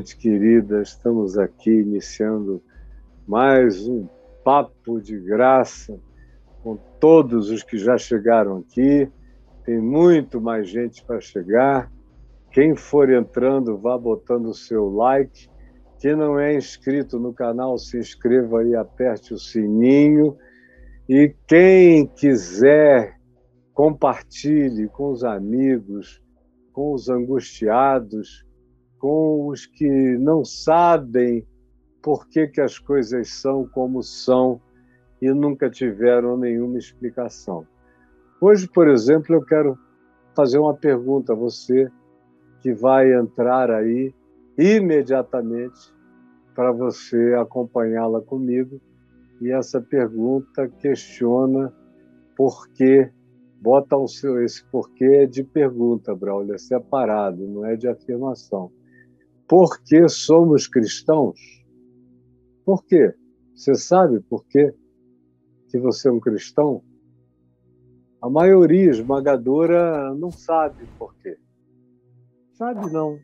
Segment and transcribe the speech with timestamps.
[0.00, 2.62] Gente querida, estamos aqui iniciando
[3.28, 4.08] mais um
[4.42, 6.00] papo de graça
[6.62, 9.06] com todos os que já chegaram aqui.
[9.62, 11.92] Tem muito mais gente para chegar.
[12.50, 15.50] Quem for entrando, vá botando o seu like.
[15.98, 20.34] Quem não é inscrito no canal, se inscreva e aperte o sininho.
[21.06, 23.18] E quem quiser,
[23.74, 26.22] compartilhe com os amigos,
[26.72, 28.48] com os angustiados,
[29.00, 31.44] com os que não sabem
[32.02, 34.60] por que, que as coisas são como são
[35.20, 37.66] e nunca tiveram nenhuma explicação.
[38.40, 39.76] Hoje, por exemplo, eu quero
[40.36, 41.90] fazer uma pergunta a você
[42.60, 44.14] que vai entrar aí
[44.56, 45.92] imediatamente
[46.54, 48.80] para você acompanhá-la comigo.
[49.40, 51.72] E essa pergunta questiona
[52.36, 53.10] por que,
[53.60, 58.70] bota o seu, esse porquê é de pergunta, Braulio, é separado, não é de afirmação.
[59.50, 61.40] Por que somos cristãos?
[62.64, 63.12] Por quê?
[63.52, 64.72] Você sabe por quê
[65.68, 66.84] que você é um cristão?
[68.22, 71.36] A maioria esmagadora não sabe por quê.
[72.52, 73.18] Sabe não.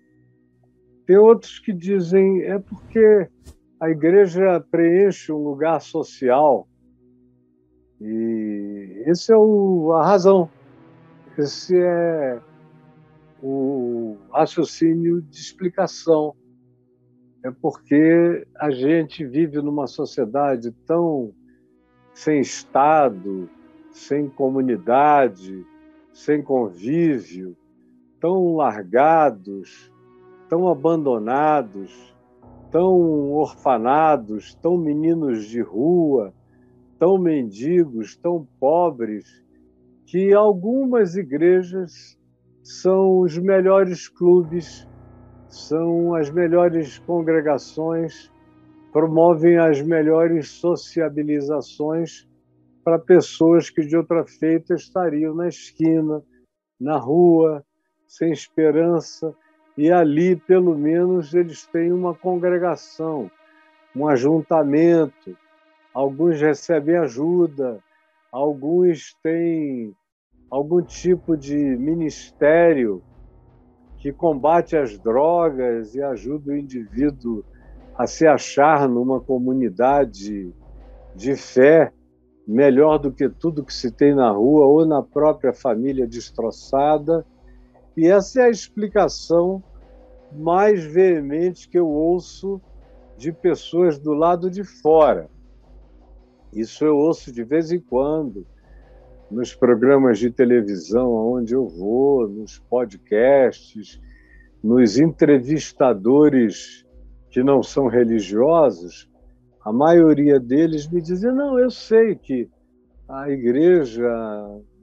[1.07, 3.31] Tem outros que dizem é porque
[3.79, 6.67] a igreja preenche um lugar social
[8.01, 10.51] e esse é o, a razão.
[11.39, 12.43] Esse é
[13.49, 16.35] o raciocínio de explicação.
[17.45, 21.33] É porque a gente vive numa sociedade tão
[22.13, 23.49] sem Estado,
[23.93, 25.65] sem comunidade,
[26.13, 27.57] sem convívio,
[28.19, 29.93] tão largados,
[30.49, 32.17] tão abandonados,
[32.73, 36.35] tão orfanados, tão meninos de rua,
[36.99, 39.45] tão mendigos, tão pobres,
[40.05, 42.19] que algumas igrejas
[42.67, 44.89] são os melhores clubes,
[45.49, 48.29] são as melhores congregações,
[48.93, 52.27] promovem as melhores sociabilizações
[52.83, 56.21] para pessoas que de outra feita estariam na esquina,
[56.81, 57.65] na rua,
[58.09, 59.33] sem esperança,
[59.79, 63.31] e ali, pelo menos, eles têm uma congregação,
[63.95, 65.39] um ajuntamento.
[65.95, 67.79] Alguns recebem ajuda,
[68.33, 69.95] alguns têm
[70.51, 73.03] algum tipo de ministério
[73.99, 77.45] que combate as drogas e ajuda o indivíduo
[77.97, 80.53] a se achar numa comunidade
[81.15, 81.93] de fé
[82.47, 87.27] melhor do que tudo que se tem na rua ou na própria família destroçada.
[87.97, 89.63] E essa é a explicação
[90.33, 92.61] mais veemente que eu ouço
[93.17, 95.29] de pessoas do lado de fora.
[96.53, 98.47] Isso eu ouço de vez em quando
[99.31, 104.01] nos programas de televisão onde eu vou, nos podcasts,
[104.63, 106.87] nos entrevistadores
[107.31, 109.11] que não são religiosos,
[109.65, 112.49] a maioria deles me dizem: não, eu sei que
[113.09, 114.09] a igreja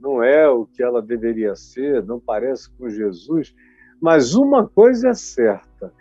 [0.00, 3.54] não é o que ela deveria ser, não parece com Jesus,
[4.00, 5.92] mas uma coisa é certa: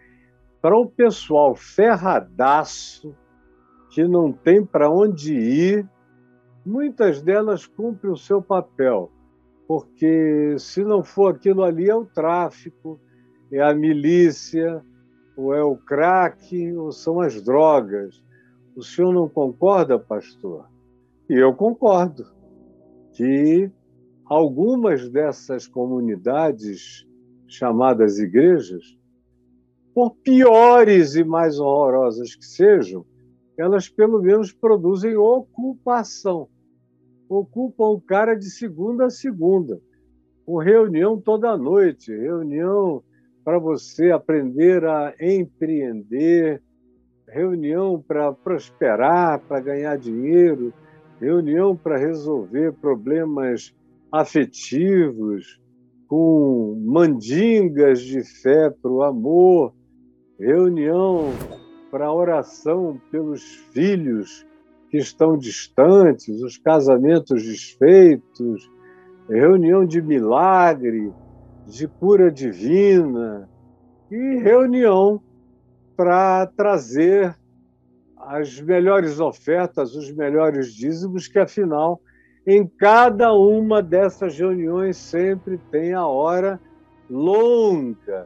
[0.62, 3.16] para o pessoal ferradaço,
[3.90, 5.90] que não tem para onde ir,
[6.66, 9.12] muitas delas cumprem o seu papel,
[9.68, 13.00] porque se não for aquilo ali, é o tráfico,
[13.52, 14.84] é a milícia,
[15.36, 18.24] ou é o crack, ou são as drogas.
[18.76, 20.68] O senhor não concorda, pastor?
[21.30, 22.26] E eu concordo
[23.14, 23.72] que
[24.26, 27.08] algumas dessas comunidades
[27.48, 28.98] chamadas igrejas,
[29.94, 33.06] por piores e mais horrorosas que sejam,
[33.58, 36.48] elas pelo menos produzem ocupação.
[37.30, 39.80] Ocupam o cara de segunda a segunda,
[40.46, 43.04] com reunião toda noite, reunião
[43.44, 46.62] para você aprender a empreender,
[47.28, 50.74] reunião para prosperar, para ganhar dinheiro,
[51.20, 53.74] reunião para resolver problemas
[54.12, 55.60] afetivos,
[56.08, 59.74] com mandingas de fé para o amor,
[60.40, 61.32] reunião
[61.94, 64.44] para oração pelos filhos
[64.90, 68.68] que estão distantes, os casamentos desfeitos,
[69.30, 71.14] reunião de milagre,
[71.68, 73.48] de cura divina
[74.10, 75.22] e reunião
[75.96, 77.38] para trazer
[78.18, 82.02] as melhores ofertas, os melhores dízimos, que afinal,
[82.48, 86.60] em cada uma dessas reuniões sempre tem a hora
[87.08, 88.26] longa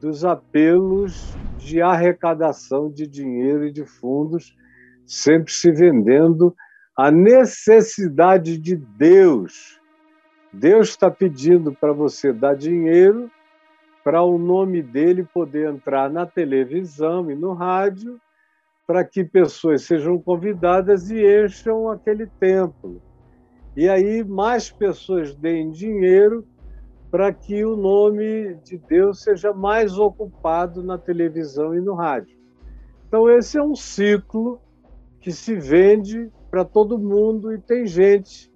[0.00, 4.56] dos apelos de arrecadação de dinheiro e de fundos
[5.04, 6.54] sempre se vendendo
[6.96, 9.80] a necessidade de Deus.
[10.52, 13.30] Deus está pedindo para você dar dinheiro
[14.04, 18.18] para o nome dele poder entrar na televisão e no rádio,
[18.86, 23.02] para que pessoas sejam convidadas e encham aquele templo.
[23.76, 26.46] E aí mais pessoas deem dinheiro
[27.10, 32.36] para que o nome de Deus seja mais ocupado na televisão e no rádio.
[33.06, 34.60] Então, esse é um ciclo
[35.20, 38.52] que se vende para todo mundo e tem gente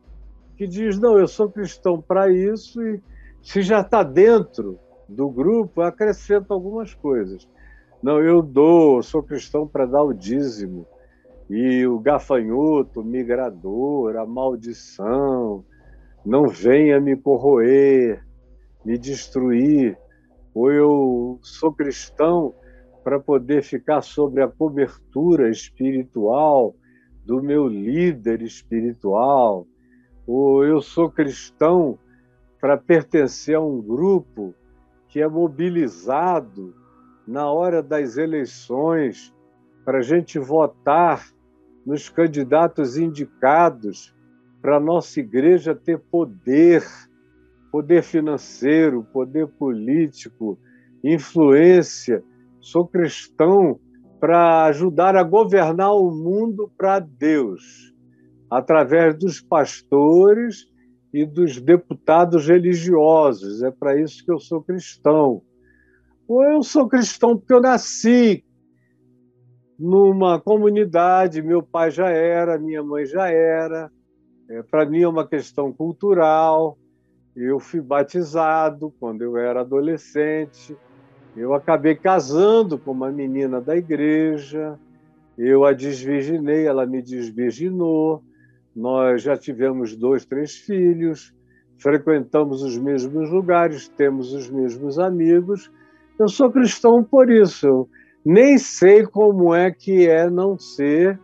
[0.57, 3.01] que diz: não, eu sou cristão para isso, e
[3.43, 4.79] se já está dentro
[5.09, 7.49] do grupo, acrescenta algumas coisas.
[8.03, 10.87] Não, eu dou, sou cristão para dar o dízimo,
[11.49, 15.65] e o gafanhoto, o migrador, a maldição,
[16.25, 18.23] não venha me corroer,
[18.85, 19.97] me destruir,
[20.55, 22.55] ou eu sou cristão
[23.03, 26.75] para poder ficar sobre a cobertura espiritual
[27.25, 29.67] do meu líder espiritual,
[30.27, 31.99] ou eu sou cristão
[32.61, 34.55] para pertencer a um grupo
[35.09, 36.75] que é mobilizado
[37.27, 39.35] na hora das eleições
[39.85, 41.27] para a gente votar
[41.85, 44.15] nos candidatos indicados
[44.61, 46.85] para a nossa igreja ter poder
[47.73, 50.59] poder financeiro, poder político,
[51.03, 52.23] influência.
[52.61, 53.81] Sou cristão
[54.21, 57.93] para ajudar a governar o mundo para Deus,
[58.51, 60.67] através dos pastores
[61.13, 63.63] e dos deputados religiosos.
[63.63, 65.43] É para isso que eu sou cristão.
[66.29, 68.45] Ou eu sou cristão porque eu nasci
[69.79, 73.91] numa comunidade, meu pai já era, minha mãe já era.
[74.49, 76.79] É, para mim é uma questão cultural.
[77.35, 80.77] Eu fui batizado quando eu era adolescente.
[81.35, 84.79] Eu acabei casando com uma menina da igreja.
[85.39, 88.23] Eu a desvirginei, ela me desvirginou.
[88.77, 91.35] Nós já tivemos dois, três filhos.
[91.79, 95.73] Frequentamos os mesmos lugares, temos os mesmos amigos.
[96.19, 97.67] Eu sou cristão por isso.
[97.67, 97.89] Eu
[98.25, 101.19] nem sei como é que é não ser,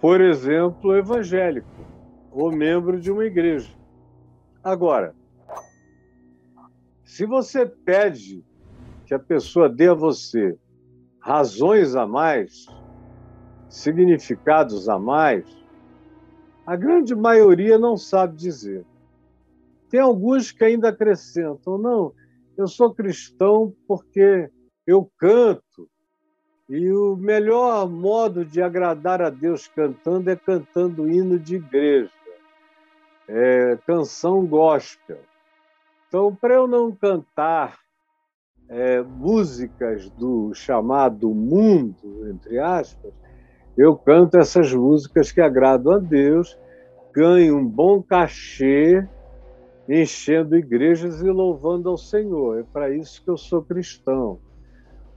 [0.00, 1.68] por exemplo, evangélico
[2.30, 3.79] ou membro de uma igreja.
[4.62, 5.14] Agora,
[7.02, 8.44] se você pede
[9.06, 10.58] que a pessoa dê a você
[11.18, 12.66] razões a mais,
[13.70, 15.44] significados a mais,
[16.66, 18.84] a grande maioria não sabe dizer.
[19.88, 22.12] Tem alguns que ainda acrescentam, não,
[22.56, 24.50] eu sou cristão porque
[24.86, 25.88] eu canto,
[26.68, 32.19] e o melhor modo de agradar a Deus cantando é cantando hino de igreja
[33.32, 35.18] é, canção gospel.
[36.08, 37.78] Então, para eu não cantar
[38.68, 43.12] é, músicas do chamado mundo, entre aspas,
[43.76, 46.58] eu canto essas músicas que agradam a Deus,
[47.14, 49.06] ganho um bom cachê,
[49.88, 52.58] enchendo igrejas e louvando ao Senhor.
[52.58, 54.40] É para isso que eu sou cristão.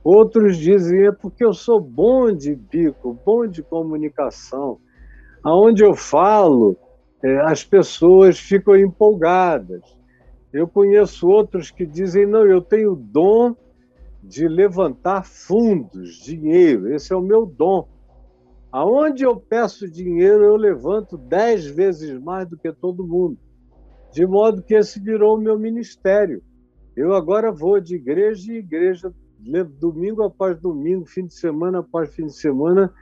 [0.04, 4.78] Outros dizem é porque eu sou bom de bico, bom de comunicação.
[5.44, 6.78] Aonde eu falo,
[7.46, 9.82] as pessoas ficam empolgadas.
[10.52, 13.56] Eu conheço outros que dizem: não, eu tenho dom
[14.22, 17.88] de levantar fundos, dinheiro, esse é o meu dom.
[18.72, 23.38] Aonde eu peço dinheiro, eu levanto dez vezes mais do que todo mundo.
[24.12, 26.42] De modo que esse virou o meu ministério.
[26.96, 29.14] Eu agora vou de igreja em igreja,
[29.80, 32.94] domingo após domingo, fim de semana após fim de semana,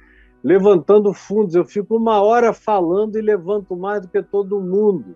[0.43, 1.55] levantando fundos.
[1.55, 5.15] Eu fico uma hora falando e levanto mais do que todo mundo.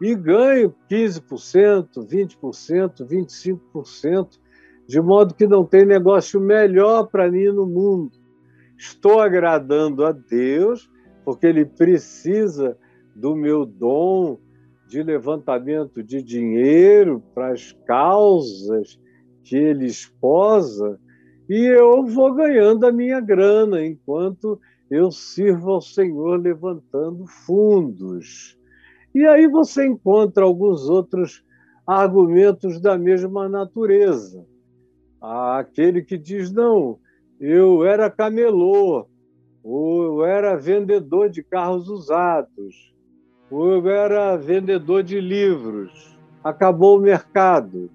[0.00, 4.28] E ganho 15%, 20%, 25%,
[4.86, 8.12] de modo que não tem negócio melhor para mim no mundo.
[8.76, 10.90] Estou agradando a Deus,
[11.24, 12.76] porque Ele precisa
[13.14, 14.38] do meu dom
[14.86, 19.00] de levantamento de dinheiro para as causas
[19.42, 21.00] que Ele esposa
[21.48, 24.58] e eu vou ganhando a minha grana enquanto
[24.90, 28.58] eu sirvo ao Senhor levantando fundos.
[29.14, 31.44] E aí você encontra alguns outros
[31.86, 34.44] argumentos da mesma natureza.
[35.20, 36.98] Aquele que diz: não,
[37.38, 39.06] eu era camelô,
[39.62, 42.94] ou eu era vendedor de carros usados,
[43.50, 47.90] ou eu era vendedor de livros, acabou o mercado.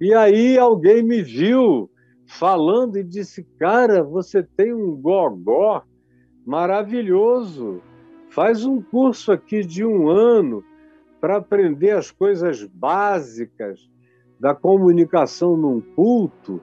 [0.00, 1.90] E aí alguém me viu
[2.26, 5.82] falando e disse: Cara, você tem um gogó
[6.44, 7.80] maravilhoso.
[8.30, 10.64] Faz um curso aqui de um ano
[11.20, 13.88] para aprender as coisas básicas
[14.38, 16.60] da comunicação num culto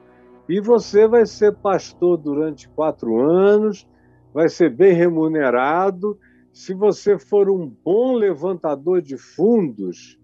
[0.52, 3.88] e você vai ser pastor durante quatro anos,
[4.34, 6.20] vai ser bem remunerado.
[6.52, 10.20] Se você for um bom levantador de fundos,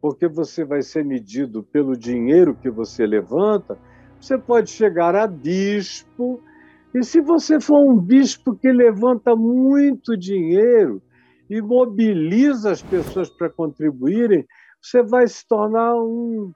[0.00, 3.78] porque você vai ser medido pelo dinheiro que você levanta,
[4.20, 6.42] você pode chegar a bispo,
[6.94, 11.02] e se você for um bispo que levanta muito dinheiro
[11.48, 14.46] e mobiliza as pessoas para contribuírem,
[14.80, 16.52] você vai se tornar um,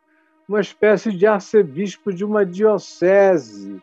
[0.49, 3.81] uma espécie de arcebispo de uma diocese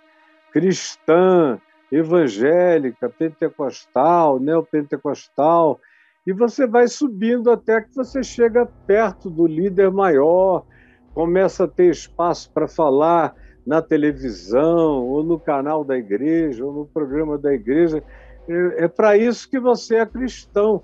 [0.51, 1.59] cristã,
[1.91, 5.79] evangélica, pentecostal, neopentecostal,
[6.25, 10.65] e você vai subindo até que você chega perto do líder maior,
[11.13, 13.33] começa a ter espaço para falar
[13.67, 18.01] na televisão, ou no canal da igreja, ou no programa da igreja.
[18.47, 20.81] É, é para isso que você é cristão.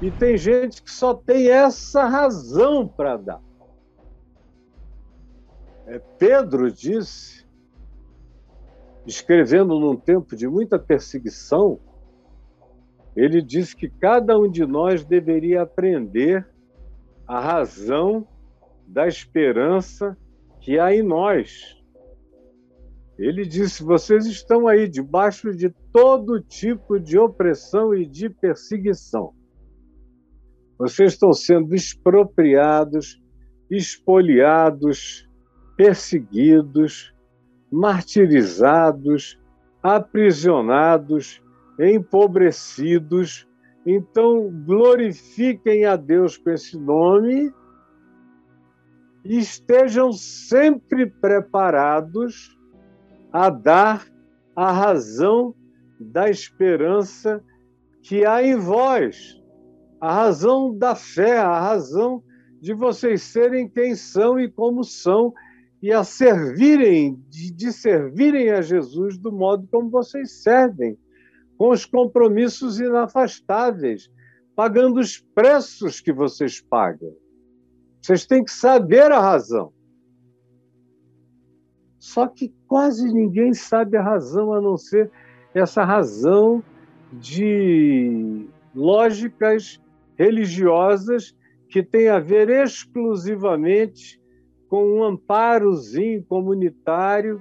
[0.00, 3.40] E tem gente que só tem essa razão para dar.
[5.86, 7.46] É, Pedro disse,
[9.06, 11.78] escrevendo num tempo de muita perseguição,
[13.14, 16.48] ele disse que cada um de nós deveria aprender
[17.28, 18.26] a razão
[18.86, 20.16] da esperança
[20.60, 21.81] que há em nós.
[23.22, 29.32] Ele disse: vocês estão aí debaixo de todo tipo de opressão e de perseguição.
[30.76, 33.22] Vocês estão sendo expropriados,
[33.70, 35.30] espoliados,
[35.76, 37.14] perseguidos,
[37.70, 39.38] martirizados,
[39.80, 41.40] aprisionados,
[41.78, 43.46] empobrecidos.
[43.86, 47.54] Então, glorifiquem a Deus com esse nome
[49.24, 52.60] e estejam sempre preparados
[53.32, 54.06] a dar
[54.54, 55.54] a razão
[55.98, 57.42] da esperança
[58.02, 59.40] que há em vós,
[60.00, 62.22] a razão da fé, a razão
[62.60, 65.32] de vocês serem quem são e como são
[65.82, 70.96] e a servirem, de, de servirem a Jesus do modo como vocês servem
[71.58, 74.10] com os compromissos inafastáveis,
[74.54, 77.12] pagando os preços que vocês pagam.
[78.00, 79.72] Vocês têm que saber a razão.
[82.02, 85.08] Só que quase ninguém sabe a razão a não ser
[85.54, 86.60] essa razão
[87.12, 88.44] de
[88.74, 89.80] lógicas
[90.18, 91.32] religiosas
[91.68, 94.20] que tem a ver exclusivamente
[94.68, 97.40] com um amparozinho comunitário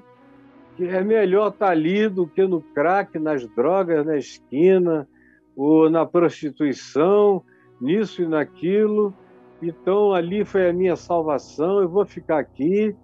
[0.77, 5.09] que é melhor estar tá ali do que no crack, nas drogas, na esquina,
[5.55, 7.43] ou na prostituição,
[7.81, 9.11] nisso e naquilo.
[9.59, 12.95] Então, ali foi a minha salvação, eu vou ficar aqui.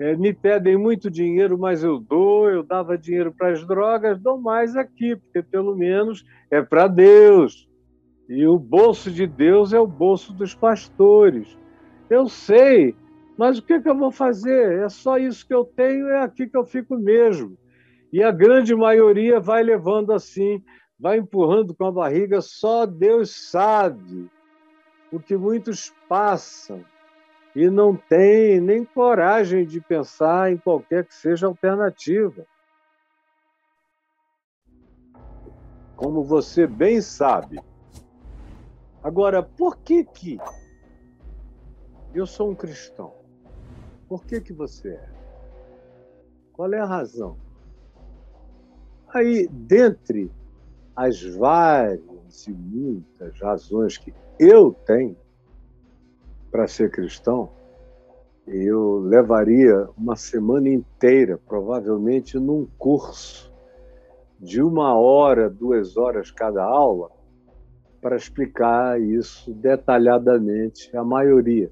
[0.00, 2.50] É, me pedem muito dinheiro, mas eu dou.
[2.50, 7.68] Eu dava dinheiro para as drogas, dou mais aqui, porque pelo menos é para Deus.
[8.28, 11.56] E o bolso de Deus é o bolso dos pastores.
[12.08, 12.96] Eu sei
[13.40, 14.80] mas o que, que eu vou fazer?
[14.80, 17.56] É só isso que eu tenho, é aqui que eu fico mesmo.
[18.12, 20.62] E a grande maioria vai levando assim,
[20.98, 24.28] vai empurrando com a barriga, só Deus sabe
[25.10, 26.84] o que muitos passam
[27.54, 32.46] e não tem nem coragem de pensar em qualquer que seja alternativa.
[35.96, 37.60] Como você bem sabe.
[39.02, 40.38] Agora, por que que
[42.14, 43.14] eu sou um cristão?
[44.08, 45.08] Por que, que você é?
[46.52, 47.36] Qual é a razão?
[49.08, 50.30] Aí, dentre
[50.94, 55.16] as várias e muitas razões que eu tenho
[56.50, 57.50] para ser cristão,
[58.46, 63.52] eu levaria uma semana inteira, provavelmente num curso
[64.38, 67.10] de uma hora, duas horas cada aula,
[68.00, 71.70] para explicar isso detalhadamente, a maioria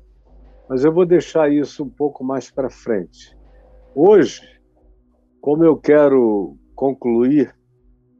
[0.68, 3.34] mas eu vou deixar isso um pouco mais para frente.
[3.94, 4.42] Hoje,
[5.40, 7.56] como eu quero concluir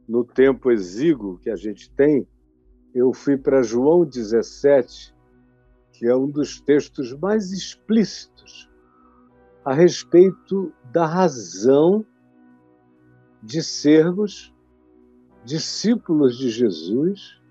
[0.07, 2.27] no tempo exíguo que a gente tem,
[2.93, 5.15] eu fui para João 17,
[5.99, 8.69] que é um dos textos mais explícitos
[9.65, 12.05] a respeito da razão
[13.43, 14.55] de sermos
[15.43, 17.41] discípulos de Jesus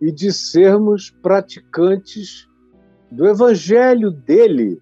[0.00, 2.48] e de sermos praticantes
[3.10, 4.80] do evangelho dele,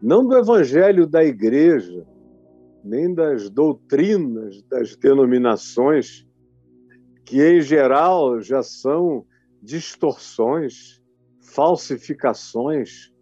[0.00, 2.06] não do evangelho da igreja,
[2.84, 6.24] nem das doutrinas das denominações,
[7.24, 9.26] que em geral já são
[9.62, 11.00] distorções,
[11.40, 13.12] falsificações,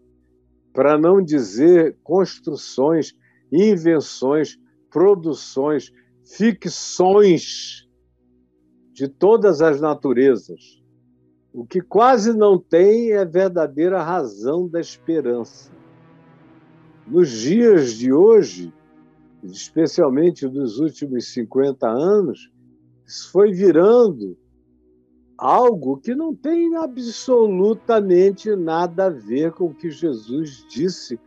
[0.73, 3.14] para não dizer construções,
[3.50, 4.59] invenções,
[4.90, 7.88] produções, ficções
[8.93, 10.85] de todas as naturezas
[11.57, 15.73] o que quase não tem é verdadeira razão da esperança.
[17.07, 18.71] Nos dias de hoje,
[19.43, 22.52] especialmente nos últimos 50 anos,
[23.07, 24.37] isso foi virando
[25.38, 31.21] algo que não tem absolutamente nada a ver com o que Jesus disse,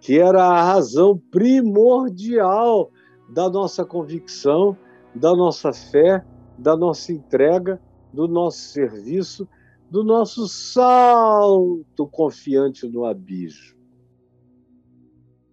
[0.00, 2.90] que era a razão primordial
[3.28, 4.76] da nossa convicção,
[5.14, 6.24] da nossa fé,
[6.58, 7.80] da nossa entrega,
[8.12, 9.48] do nosso serviço,
[9.90, 13.76] do nosso salto confiante no abismo.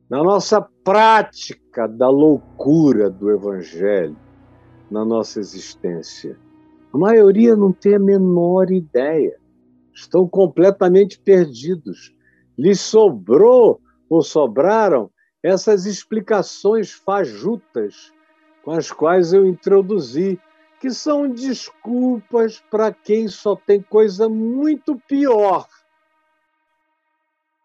[0.09, 4.15] Na nossa prática da loucura do Evangelho,
[4.91, 6.37] na nossa existência.
[6.93, 9.35] A maioria não tem a menor ideia.
[9.91, 12.13] Estão completamente perdidos.
[12.55, 15.09] Lhes sobrou ou sobraram
[15.41, 18.13] essas explicações fajutas
[18.63, 20.39] com as quais eu introduzi,
[20.79, 25.67] que são desculpas para quem só tem coisa muito pior.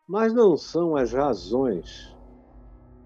[0.08, 2.16] Mas não são as razões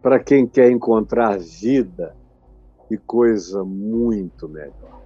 [0.01, 2.17] para quem quer encontrar vida
[2.91, 5.02] e coisa muito melhor.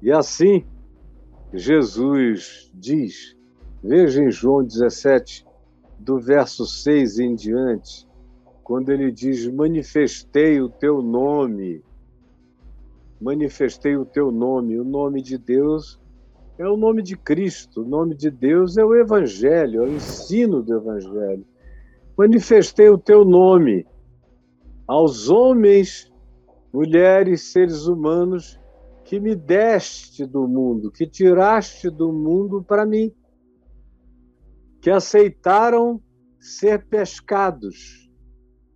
[0.00, 0.64] E assim,
[1.52, 3.36] Jesus diz,
[3.82, 5.46] veja em João 17,
[5.98, 8.06] do verso 6 em diante,
[8.62, 11.82] quando ele diz: Manifestei o teu nome,
[13.20, 16.00] manifestei o teu nome, o nome de Deus
[16.58, 20.62] é o nome de Cristo, o nome de Deus é o Evangelho, é o ensino
[20.62, 21.44] do Evangelho.
[22.16, 23.86] Manifestei o teu nome
[24.86, 26.12] aos homens,
[26.72, 28.57] mulheres, seres humanos
[29.08, 33.10] que me deste do mundo, que tiraste do mundo para mim,
[34.82, 35.98] que aceitaram
[36.38, 38.12] ser pescados,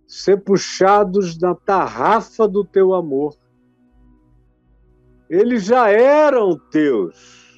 [0.07, 3.37] ser puxados na tarrafa do teu amor.
[5.29, 7.55] Eles já eram teus.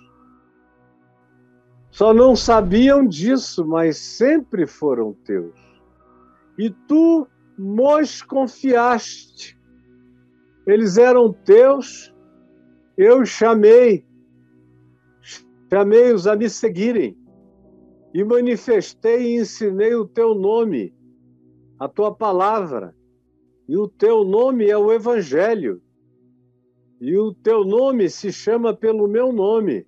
[1.90, 5.56] Só não sabiam disso, mas sempre foram teus.
[6.58, 7.26] E tu
[7.58, 9.58] nos confiaste.
[10.68, 12.14] Eles eram teus
[12.98, 14.06] eu chamei,
[15.70, 17.18] chamei-os a me seguirem
[18.14, 20.94] e manifestei e ensinei o teu nome,
[21.78, 22.96] a tua palavra.
[23.68, 25.82] E o teu nome é o Evangelho.
[27.02, 29.86] E o teu nome se chama pelo meu nome.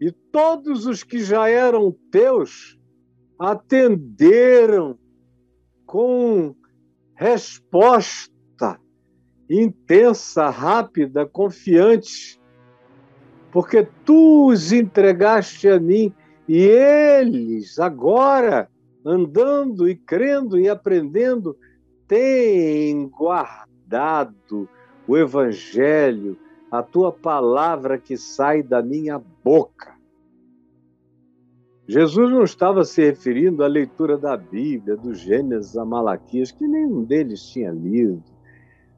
[0.00, 2.78] E todos os que já eram teus
[3.38, 4.98] atenderam
[5.86, 6.54] com
[7.14, 8.32] resposta
[9.48, 12.40] intensa, rápida, confiante,
[13.50, 16.12] porque tu os entregaste a mim
[16.48, 18.68] e eles, agora,
[19.04, 21.56] andando e crendo e aprendendo,
[22.08, 24.68] têm guardado
[25.06, 26.38] o Evangelho,
[26.70, 29.92] a tua palavra que sai da minha boca.
[31.86, 37.04] Jesus não estava se referindo à leitura da Bíblia, do Gênesis a Malaquias, que nenhum
[37.04, 38.31] deles tinha lido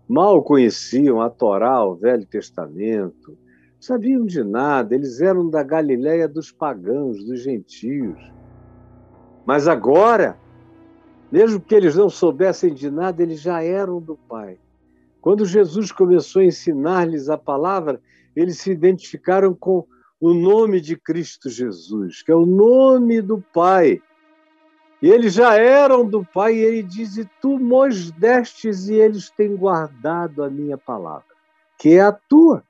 [0.08, 3.36] mal conheciam a Torá, o Velho Testamento,
[3.80, 8.18] sabiam de nada, eles eram da Galiléia dos pagãos, dos gentios.
[9.44, 10.38] Mas agora,
[11.30, 14.58] mesmo que eles não soubessem de nada, eles já eram do Pai.
[15.20, 18.00] Quando Jesus começou a ensinar-lhes a palavra,
[18.36, 19.86] eles se identificaram com
[20.20, 24.00] o nome de Cristo Jesus, que é o nome do Pai.
[25.04, 29.28] E eles já eram do Pai, e ele diz: E tu nos destes, e eles
[29.28, 31.26] têm guardado a minha palavra,
[31.78, 32.64] que é a tua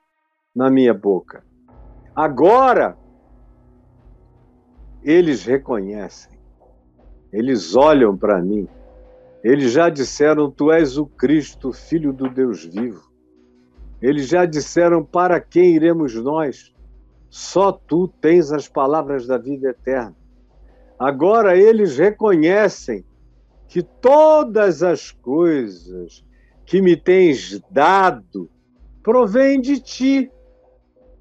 [0.52, 1.44] na minha boca.
[2.12, 2.98] Agora,
[5.00, 6.36] eles reconhecem,
[7.32, 8.68] eles olham para mim,
[9.44, 13.12] eles já disseram: Tu és o Cristo, filho do Deus vivo.
[14.02, 16.74] Eles já disseram: Para quem iremos nós?
[17.30, 20.23] Só tu tens as palavras da vida eterna.
[20.98, 23.04] Agora eles reconhecem
[23.66, 26.24] que todas as coisas
[26.64, 28.48] que me tens dado
[29.02, 30.30] provêm de ti.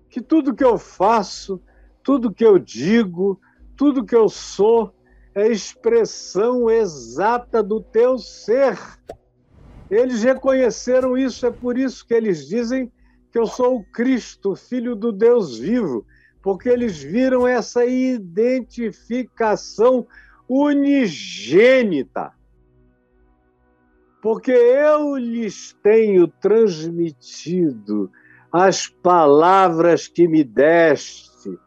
[0.09, 1.59] Que tudo que eu faço,
[2.03, 3.39] tudo que eu digo,
[3.75, 4.93] tudo que eu sou
[5.33, 8.77] é expressão exata do teu ser.
[9.89, 12.91] Eles reconheceram isso, é por isso que eles dizem
[13.31, 16.05] que eu sou o Cristo, filho do Deus vivo,
[16.43, 20.05] porque eles viram essa identificação
[20.47, 22.31] unigênita.
[24.21, 28.11] Porque eu lhes tenho transmitido
[28.51, 31.57] as palavras que me deste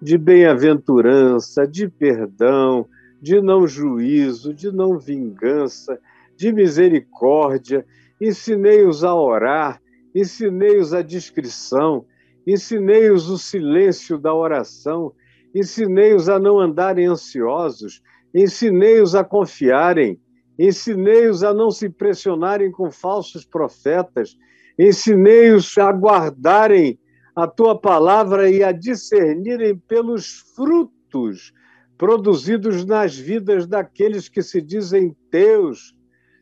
[0.00, 2.86] de bem-aventurança, de perdão,
[3.20, 5.98] de não juízo, de não vingança,
[6.36, 7.84] de misericórdia.
[8.20, 9.82] Ensinei-os a orar,
[10.14, 12.06] ensinei-os a discrição,
[12.52, 15.12] Ensinei-os o silêncio da oração,
[15.54, 18.02] ensinei-os a não andarem ansiosos,
[18.34, 20.20] ensinei-os a confiarem,
[20.58, 24.36] ensinei-os a não se pressionarem com falsos profetas,
[24.76, 26.98] ensinei-os a guardarem
[27.36, 31.52] a tua palavra e a discernirem pelos frutos
[31.96, 35.94] produzidos nas vidas daqueles que se dizem teus.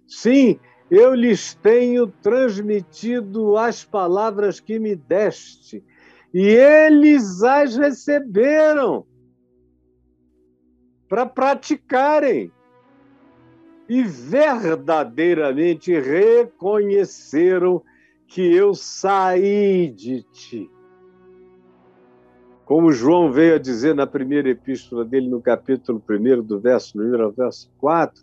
[0.06, 0.58] Sim,
[0.90, 5.84] eu lhes tenho transmitido as palavras que me deste,
[6.32, 9.06] e eles as receberam
[11.08, 12.52] para praticarem
[13.88, 17.82] e verdadeiramente reconheceram
[18.26, 20.70] que eu saí de ti.
[22.66, 27.22] Como João veio a dizer na primeira epístola dele, no capítulo 1, do verso 1
[27.22, 28.22] ao verso 4,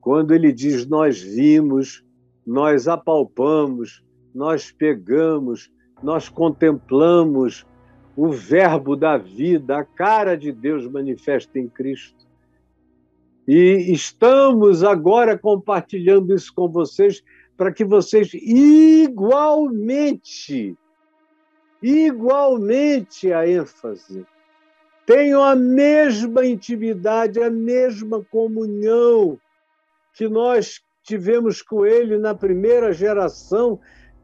[0.00, 2.04] quando ele diz: Nós vimos,
[2.44, 5.70] nós apalpamos, nós pegamos,
[6.02, 7.66] nós contemplamos
[8.16, 12.28] o Verbo da vida, a cara de Deus manifesta em Cristo.
[13.46, 17.22] E estamos agora compartilhando isso com vocês
[17.56, 19.56] para que vocês igualmente,
[21.82, 24.26] igualmente a ênfase,
[25.04, 29.38] tenham a mesma intimidade, a mesma comunhão
[30.14, 33.80] que nós tivemos com ele na primeira geração,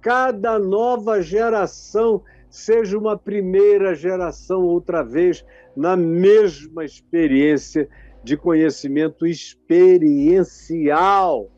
[0.06, 5.44] cada nova geração seja uma primeira geração outra vez
[5.76, 7.88] na mesma experiência
[8.22, 11.50] de conhecimento experiencial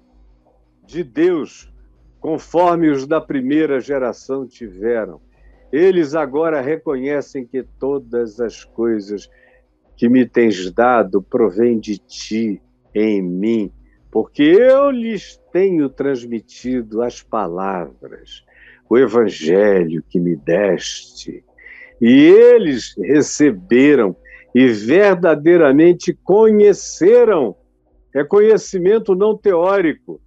[0.86, 1.70] de Deus,
[2.18, 5.20] conforme os da primeira geração tiveram.
[5.70, 9.28] Eles agora reconhecem que todas as coisas
[9.94, 12.62] que me tens dado provêm de ti
[12.94, 13.70] em mim,
[14.10, 18.44] porque eu lhes tenho transmitido as palavras,
[18.88, 21.44] o evangelho que me deste,
[22.00, 24.16] e eles receberam
[24.54, 27.56] e verdadeiramente conheceram.
[28.14, 30.20] É conhecimento não teórico,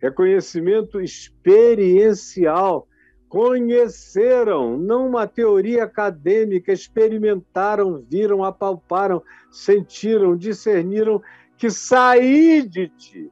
[0.00, 2.86] é conhecimento experiencial.
[3.28, 11.20] Conheceram, não uma teoria acadêmica, experimentaram, viram, apalparam, sentiram, discerniram
[11.56, 13.30] que saí de ti.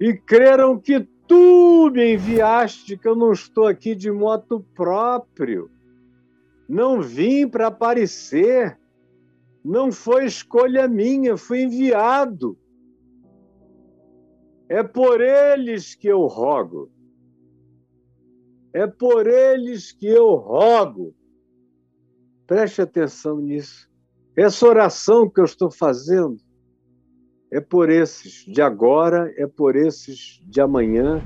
[0.00, 5.70] E creram que tu me enviaste, que eu não estou aqui de moto próprio.
[6.68, 8.78] Não vim para aparecer,
[9.64, 12.58] não foi escolha minha, fui enviado.
[14.68, 16.90] É por eles que eu rogo.
[18.72, 21.14] É por eles que eu rogo.
[22.46, 23.88] Preste atenção nisso.
[24.34, 26.38] Essa oração que eu estou fazendo
[27.52, 31.22] é por esses de agora, é por esses de amanhã,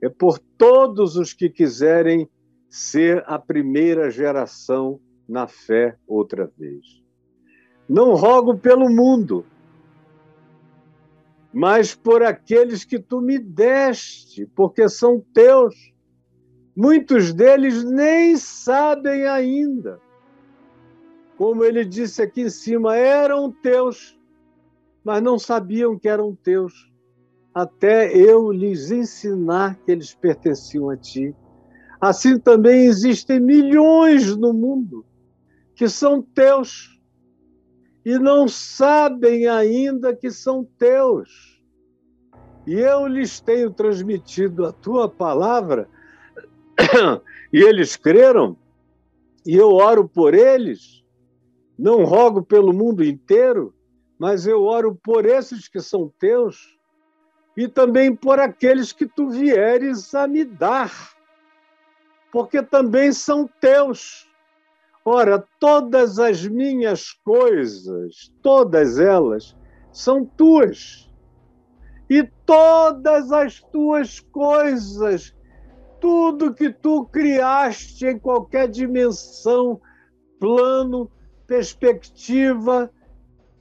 [0.00, 2.28] é por todos os que quiserem
[2.70, 7.02] ser a primeira geração na fé outra vez.
[7.88, 9.44] Não rogo pelo mundo,
[11.52, 15.74] mas por aqueles que tu me deste, porque são teus.
[16.76, 19.98] Muitos deles nem sabem ainda.
[21.36, 24.16] Como ele disse aqui em cima, eram teus,
[25.06, 26.90] mas não sabiam que eram teus,
[27.54, 31.32] até eu lhes ensinar que eles pertenciam a ti.
[32.00, 35.06] Assim também existem milhões no mundo
[35.76, 37.00] que são teus
[38.04, 41.62] e não sabem ainda que são teus.
[42.66, 45.88] E eu lhes tenho transmitido a tua palavra,
[47.52, 48.56] e eles creram,
[49.46, 51.04] e eu oro por eles.
[51.78, 53.72] Não rogo pelo mundo inteiro,
[54.18, 56.78] mas eu oro por esses que são teus,
[57.56, 60.92] e também por aqueles que tu vieres a me dar,
[62.30, 64.26] porque também são teus
[65.08, 69.56] Ora, todas as minhas coisas, todas elas,
[69.92, 71.08] são tuas.
[72.10, 75.32] E todas as tuas coisas,
[76.00, 79.80] tudo que tu criaste em qualquer dimensão,
[80.40, 81.08] plano,
[81.46, 82.90] perspectiva,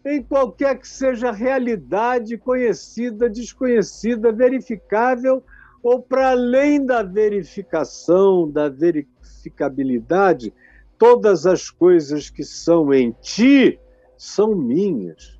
[0.05, 5.43] em qualquer que seja realidade conhecida, desconhecida, verificável
[5.81, 10.53] ou para além da verificação, da verificabilidade,
[10.97, 13.77] Todas as coisas que são em ti
[14.17, 15.37] são minhas,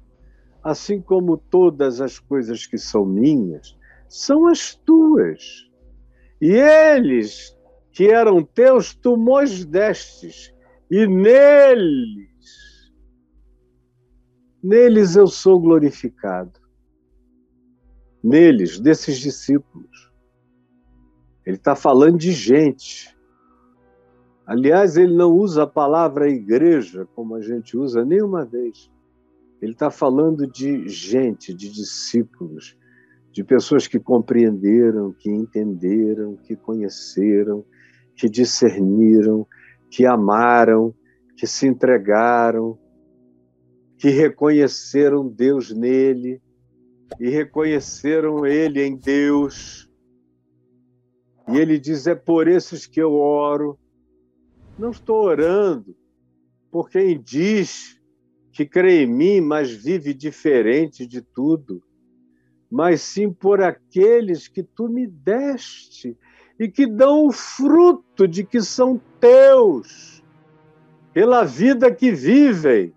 [0.61, 5.69] assim como todas as coisas que são minhas são as tuas.
[6.41, 7.57] E eles
[7.91, 9.15] que eram teus, tu
[9.67, 10.53] destes,
[10.91, 12.29] e neles,
[14.65, 16.59] neles eu sou glorificado.
[18.23, 20.11] Neles, desses discípulos.
[21.45, 23.15] Ele está falando de gente
[24.45, 28.91] Aliás, ele não usa a palavra igreja como a gente usa nenhuma vez.
[29.59, 32.77] Ele está falando de gente, de discípulos,
[33.31, 37.65] de pessoas que compreenderam, que entenderam, que conheceram,
[38.15, 39.47] que discerniram,
[39.89, 40.93] que amaram,
[41.35, 42.77] que se entregaram,
[43.97, 46.41] que reconheceram Deus nele
[47.19, 49.89] e reconheceram ele em Deus.
[51.49, 53.77] E ele diz: É por esses que eu oro.
[54.77, 55.95] Não estou orando
[56.75, 57.97] por quem diz
[58.51, 61.81] que crê em mim, mas vive diferente de tudo,
[62.69, 66.17] mas sim por aqueles que tu me deste
[66.59, 70.21] e que dão o fruto de que são teus,
[71.13, 72.93] pela vida que vivem.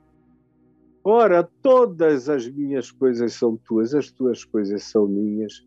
[1.10, 5.66] Ora, todas as minhas coisas são tuas, as tuas coisas são minhas.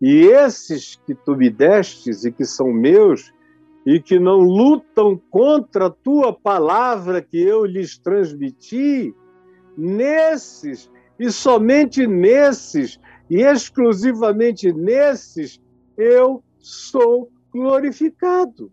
[0.00, 3.34] E esses que tu me destes e que são meus,
[3.84, 9.14] e que não lutam contra a tua palavra que eu lhes transmiti,
[9.76, 15.60] nesses, e somente nesses, e exclusivamente nesses,
[15.98, 18.72] eu sou glorificado.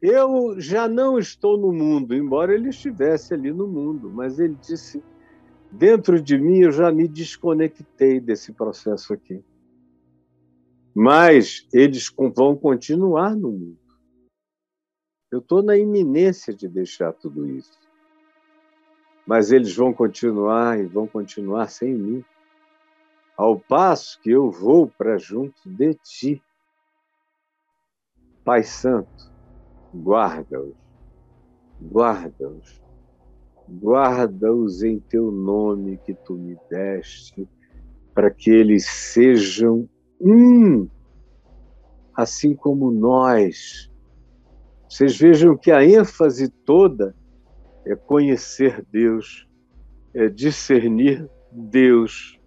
[0.00, 5.02] Eu já não estou no mundo, embora ele estivesse ali no mundo, mas ele disse:
[5.70, 9.44] dentro de mim eu já me desconectei desse processo aqui.
[10.94, 13.78] Mas eles vão continuar no mundo.
[15.30, 17.78] Eu estou na iminência de deixar tudo isso.
[19.26, 22.24] Mas eles vão continuar e vão continuar sem mim
[23.36, 26.42] ao passo que eu vou para junto de ti.
[28.44, 29.29] Pai Santo,
[29.94, 30.74] guarda-os,
[31.82, 32.82] guarda-os,
[33.68, 37.48] guarda-os em teu nome que tu me deste,
[38.14, 39.88] para que eles sejam
[40.20, 40.88] um,
[42.14, 43.90] assim como nós.
[44.88, 47.14] Vocês vejam que a ênfase toda
[47.86, 49.48] é conhecer Deus,
[50.12, 52.40] é discernir Deus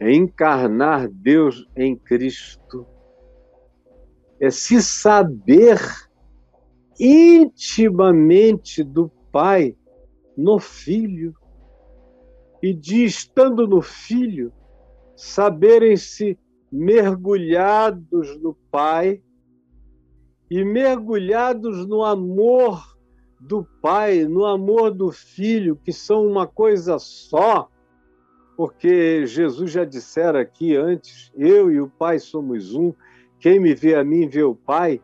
[0.00, 2.86] é encarnar Deus em Cristo,
[4.44, 5.80] é se saber
[6.98, 9.76] intimamente do Pai
[10.36, 11.34] no Filho,
[12.62, 14.52] e de estando no Filho,
[15.16, 16.38] saberem-se
[16.70, 19.22] mergulhados no Pai
[20.50, 22.96] e mergulhados no amor
[23.40, 27.68] do Pai, no amor do Filho, que são uma coisa só
[28.56, 32.92] porque Jesus já dissera aqui antes: eu e o Pai somos um.
[33.44, 35.02] Quem me vê a mim vê o Pai.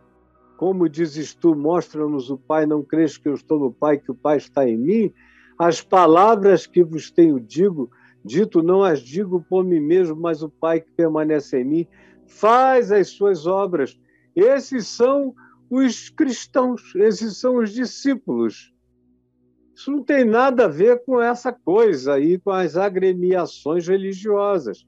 [0.56, 4.14] Como dizes tu, mostra-nos o Pai, não crês que eu estou no Pai, que o
[4.14, 5.12] Pai está em mim?
[5.58, 7.90] As palavras que vos tenho digo,
[8.24, 11.86] dito não as digo por mim mesmo, mas o Pai que permanece em mim
[12.26, 14.00] faz as suas obras.
[14.34, 15.34] Esses são
[15.68, 18.72] os cristãos, esses são os discípulos.
[19.74, 24.86] Isso não tem nada a ver com essa coisa aí, com as agremiações religiosas.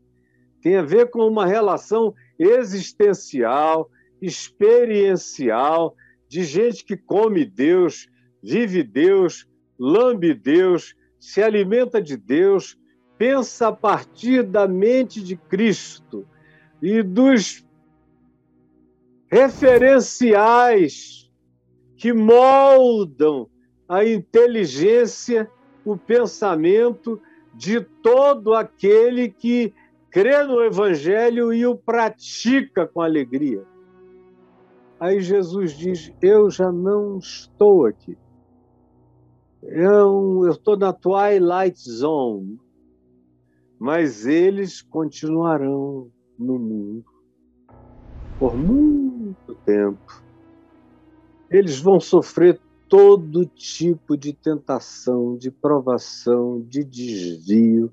[0.62, 5.96] Tem a ver com uma relação existencial, experiencial,
[6.28, 8.08] de gente que come Deus,
[8.40, 9.46] vive Deus,
[9.78, 12.78] lambe Deus, se alimenta de Deus,
[13.18, 16.24] pensa a partir da mente de Cristo
[16.80, 17.66] e dos
[19.30, 21.28] referenciais
[21.96, 23.48] que moldam
[23.88, 25.50] a inteligência,
[25.84, 27.20] o pensamento
[27.54, 29.74] de todo aquele que
[30.12, 33.64] crê no Evangelho e o pratica com alegria.
[35.00, 38.16] Aí Jesus diz: Eu já não estou aqui.
[39.62, 42.60] Eu estou na Twilight Zone,
[43.78, 47.04] mas eles continuarão no mundo
[48.38, 50.22] por muito tempo.
[51.50, 57.92] Eles vão sofrer todo tipo de tentação, de provação, de desvio,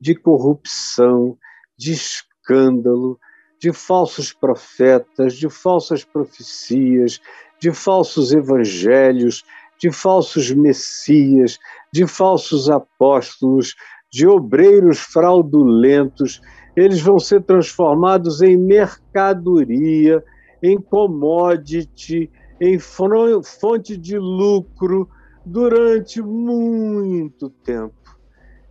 [0.00, 1.38] de corrupção,
[1.82, 3.18] de escândalo,
[3.60, 7.20] de falsos profetas, de falsas profecias,
[7.60, 9.44] de falsos evangelhos,
[9.80, 11.58] de falsos messias,
[11.92, 13.74] de falsos apóstolos,
[14.12, 16.40] de obreiros fraudulentos.
[16.76, 20.22] Eles vão ser transformados em mercadoria,
[20.62, 25.08] em commodity, em fonte de lucro
[25.44, 27.94] durante muito tempo.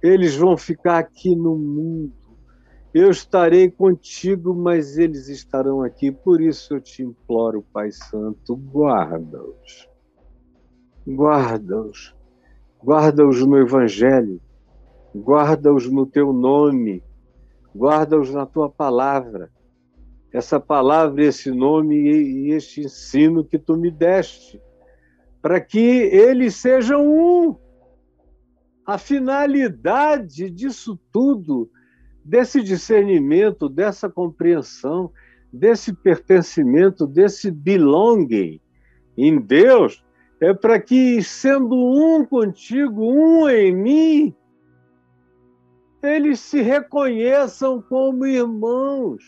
[0.01, 2.20] Eles vão ficar aqui no mundo.
[2.93, 6.11] Eu estarei contigo, mas eles estarão aqui.
[6.11, 9.87] Por isso eu te imploro, Pai Santo, guarda-os.
[11.07, 12.13] Guarda-os.
[12.83, 14.41] Guarda-os no Evangelho.
[15.15, 17.01] Guarda-os no teu nome.
[17.73, 19.49] Guarda-os na tua palavra
[20.31, 24.61] essa palavra, esse nome e este ensino que tu me deste,
[25.41, 27.55] para que eles sejam um.
[28.85, 31.69] A finalidade disso tudo,
[32.23, 35.11] desse discernimento, dessa compreensão,
[35.51, 38.59] desse pertencimento, desse belonging
[39.17, 40.03] em Deus,
[40.39, 44.35] é para que, sendo um contigo, um em mim,
[46.01, 49.23] eles se reconheçam como irmãos.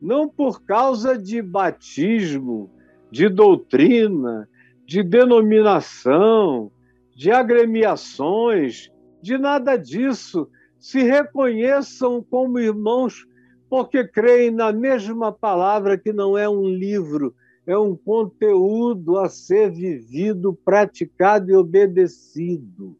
[0.00, 2.70] Não por causa de batismo,
[3.08, 4.48] de doutrina,
[4.84, 6.72] de denominação,
[7.14, 8.90] de agremiações,
[9.22, 10.48] de nada disso.
[10.82, 13.24] Se reconheçam como irmãos
[13.70, 17.32] porque creem na mesma palavra que não é um livro,
[17.64, 22.96] é um conteúdo a ser vivido, praticado e obedecido.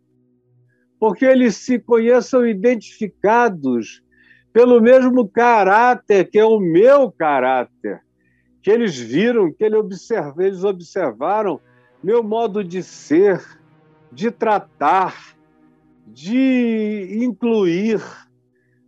[0.97, 4.01] Porque eles se conheçam identificados
[4.53, 8.01] pelo mesmo caráter que é o meu caráter,
[8.63, 11.61] que eles viram, que eles observaram
[12.01, 13.43] meu modo de ser,
[14.13, 15.32] de tratar,
[16.13, 18.03] de incluir,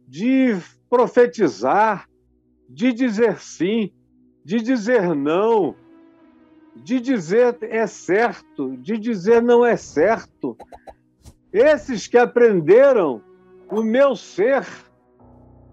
[0.06, 0.56] de
[0.90, 2.08] profetizar,
[2.68, 3.92] de dizer sim,
[4.44, 5.74] de dizer não,
[6.76, 10.56] de dizer é certo, de dizer não é certo.
[11.52, 13.22] Esses que aprenderam
[13.70, 14.66] o meu ser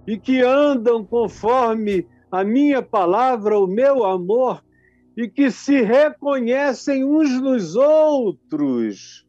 [0.07, 4.63] e que andam conforme a minha palavra, o meu amor,
[5.17, 9.27] e que se reconhecem uns nos outros.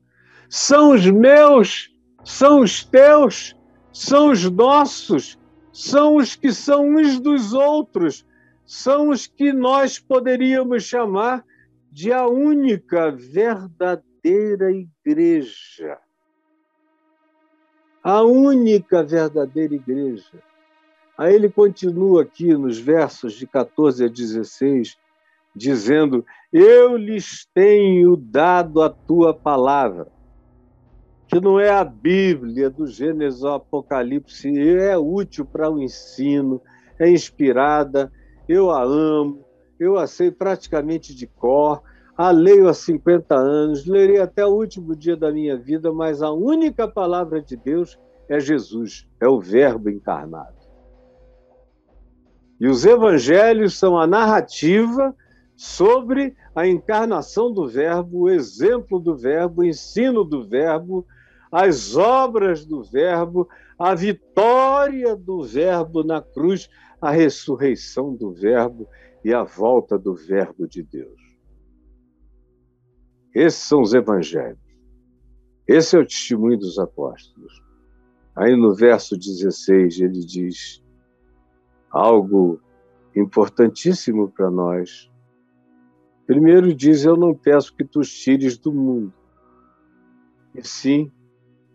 [0.49, 1.92] São os meus,
[2.25, 3.57] são os teus,
[3.93, 5.39] são os nossos,
[5.73, 8.27] são os que são uns dos outros,
[8.65, 11.45] são os que nós poderíamos chamar
[11.91, 15.99] de a única verdadeira igreja.
[18.03, 20.43] A única verdadeira igreja.
[21.17, 24.97] Aí ele continua aqui nos versos de 14 a 16,
[25.55, 30.11] dizendo: Eu lhes tenho dado a tua palavra,
[31.33, 36.61] que não é a Bíblia do Gênesis ao Apocalipse, é útil para o ensino,
[36.99, 38.13] é inspirada,
[38.47, 39.43] eu a amo,
[39.81, 41.83] eu a sei praticamente de cor,
[42.19, 46.31] a leio há 50 anos, lerei até o último dia da minha vida, mas a
[46.31, 50.61] única palavra de Deus é Jesus, é o Verbo encarnado.
[52.61, 55.17] E os evangelhos são a narrativa
[55.57, 61.07] sobre a encarnação do Verbo, o exemplo do Verbo, o ensino do Verbo,
[61.53, 63.47] as obras do Verbo,
[63.79, 68.89] a vitória do Verbo na cruz, a ressurreição do Verbo
[69.23, 71.21] e a volta do Verbo de Deus.
[73.35, 74.59] Esses são os evangelhos.
[75.69, 77.63] Esse é o testemunho dos apóstolos.
[78.35, 80.83] Aí no verso 16 ele diz
[81.91, 82.59] algo
[83.15, 85.11] importantíssimo para nós.
[86.27, 89.13] Primeiro diz: Eu não peço que tu tires do mundo,
[90.55, 91.13] e sim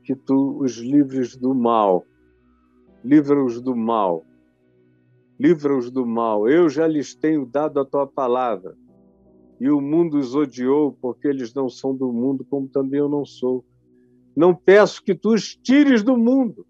[0.08, 2.04] que tu os livres do mal.
[3.04, 4.26] Livra-os do mal
[5.39, 6.50] livra-os do mal.
[6.50, 8.76] Eu já lhes tenho dado a tua palavra.
[9.60, 13.26] E o mundo os odiou, porque eles não são do mundo, como também eu não
[13.26, 13.65] sou.
[14.36, 16.65] Não peço que tu os tires do mundo.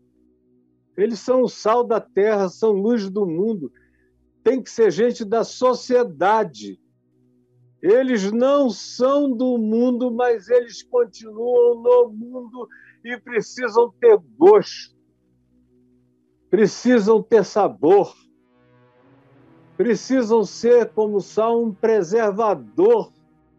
[0.96, 3.72] Eles são o sal da terra, são luz do mundo.
[4.44, 6.80] Tem que ser gente da sociedade.
[7.82, 12.68] Eles não são do mundo, mas eles continuam no mundo
[13.14, 14.96] e precisam ter gosto,
[16.50, 18.14] precisam ter sabor
[19.78, 23.14] precisam ser, como são, um preservador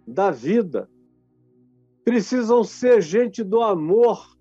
[0.04, 0.90] da vida.
[2.04, 4.36] Precisam ser gente do amor,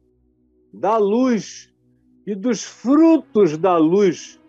[0.74, 1.72] da luz
[2.26, 4.41] e dos frutos da luz,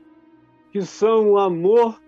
[0.73, 2.01] que são o amor,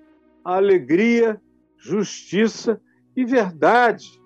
[0.43, 1.41] a alegria,
[1.77, 2.81] justiça
[3.15, 4.20] e verdade.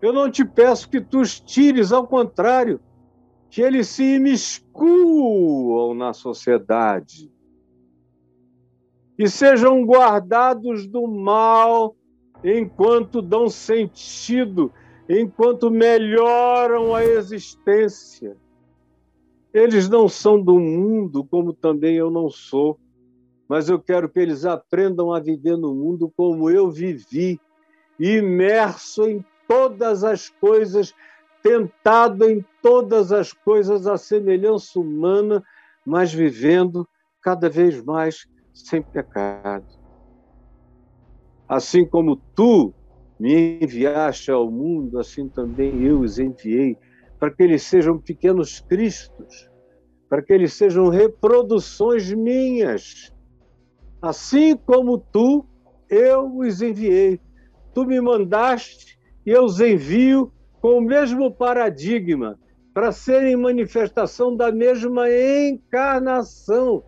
[0.00, 2.80] Eu não te peço que tu os tires, ao contrário,
[3.50, 7.32] que eles se imiscuam na sociedade
[9.18, 11.96] e sejam guardados do mal
[12.44, 14.72] enquanto dão sentido,
[15.08, 18.36] enquanto melhoram a existência.
[19.52, 22.78] Eles não são do mundo, como também eu não sou,
[23.48, 27.40] mas eu quero que eles aprendam a viver no mundo como eu vivi,
[27.98, 30.94] imerso em todas as coisas,
[31.42, 35.42] tentado em todas as coisas à semelhança humana,
[35.84, 36.86] mas vivendo
[37.22, 39.66] cada vez mais sem pecado.
[41.48, 42.74] Assim como tu
[43.18, 46.76] me enviaste ao mundo, assim também eu os enviei,
[47.18, 49.50] para que eles sejam pequenos cristos,
[50.08, 53.12] para que eles sejam reproduções minhas.
[54.00, 55.44] Assim como tu,
[55.88, 57.20] eu os enviei.
[57.74, 58.97] Tu me mandaste
[59.28, 62.38] e eu os envio com o mesmo paradigma,
[62.72, 66.82] para serem manifestação da mesma encarnação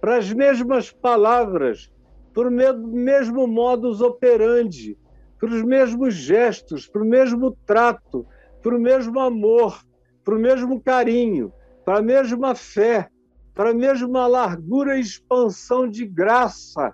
[0.00, 1.88] para as mesmas palavras,
[2.34, 4.98] para o mesmo modus operandi,
[5.38, 8.26] para os mesmos gestos, para o mesmo trato,
[8.60, 9.80] para o mesmo amor,
[10.24, 11.52] para o mesmo carinho,
[11.84, 13.08] para a mesma fé,
[13.54, 16.92] para a mesma largura e expansão de graça,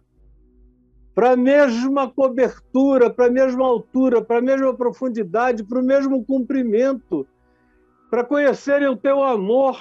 [1.14, 6.24] para a mesma cobertura, para a mesma altura, para a mesma profundidade, para o mesmo
[6.24, 7.26] cumprimento,
[8.10, 9.78] para conhecerem o teu amor,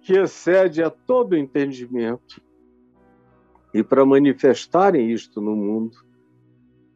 [0.00, 2.40] que excede a todo entendimento,
[3.72, 5.96] e para manifestarem isto no mundo,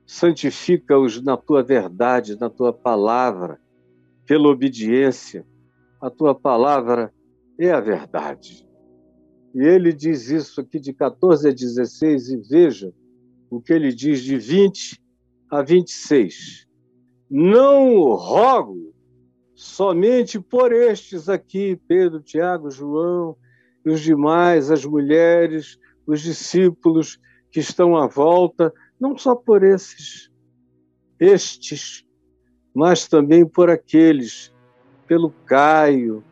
[0.06, 3.60] santifica-os na tua verdade, na tua palavra,
[4.24, 5.44] pela obediência.
[6.00, 7.12] A tua palavra
[7.58, 8.67] é a verdade.
[9.54, 12.92] E ele diz isso aqui de 14 a 16, e veja
[13.50, 15.00] o que ele diz de 20
[15.50, 16.66] a 26.
[17.30, 18.94] Não rogo
[19.54, 23.36] somente por estes aqui, Pedro, Tiago, João,
[23.84, 27.18] e os demais, as mulheres, os discípulos
[27.50, 30.30] que estão à volta, não só por esses,
[31.18, 32.04] estes,
[32.74, 34.52] mas também por aqueles,
[35.06, 36.22] pelo Caio,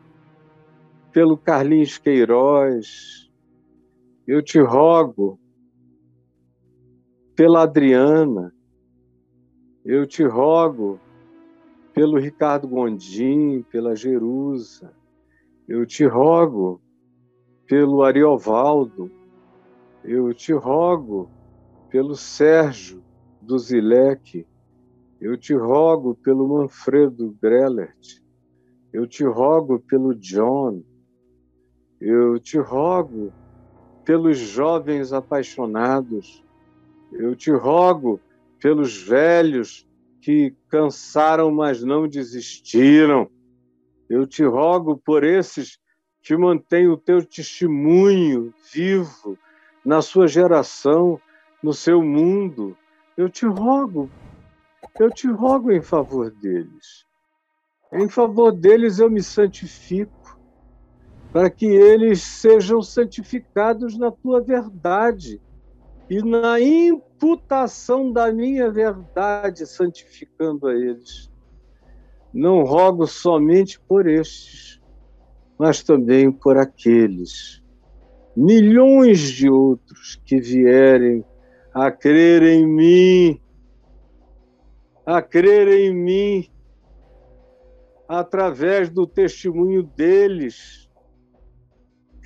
[1.17, 3.27] pelo Carlinhos Queiroz,
[4.27, 5.39] eu te rogo,
[7.35, 8.53] pela Adriana,
[9.83, 11.01] eu te rogo
[11.91, 14.95] pelo Ricardo Gondim, pela Jerusa,
[15.67, 16.79] eu te rogo
[17.65, 19.11] pelo Ariovaldo,
[20.03, 21.31] eu te rogo
[21.89, 23.03] pelo Sérgio
[23.41, 24.45] do Zilek,
[25.19, 28.21] eu te rogo pelo Manfredo Grellert,
[28.93, 30.83] eu te rogo pelo John,
[31.99, 33.33] eu te rogo
[34.05, 36.43] pelos jovens apaixonados,
[37.11, 38.19] eu te rogo
[38.59, 39.87] pelos velhos
[40.21, 43.29] que cansaram, mas não desistiram.
[44.09, 45.79] Eu te rogo por esses
[46.21, 49.37] que mantêm o teu testemunho vivo
[49.85, 51.19] na sua geração,
[51.63, 52.77] no seu mundo.
[53.15, 54.09] Eu te rogo,
[54.99, 57.05] eu te rogo em favor deles.
[57.91, 60.16] Em favor deles eu me santifico
[61.37, 65.39] para que eles sejam santificados na tua verdade
[66.09, 71.31] e na imputação da minha verdade, santificando a eles.
[72.33, 74.81] Não rogo somente por estes,
[75.59, 77.63] mas também por aqueles,
[78.35, 81.23] milhões de outros que vierem
[81.71, 83.39] a crer em mim,
[85.05, 86.49] a crer em mim
[88.07, 90.86] através do testemunho deles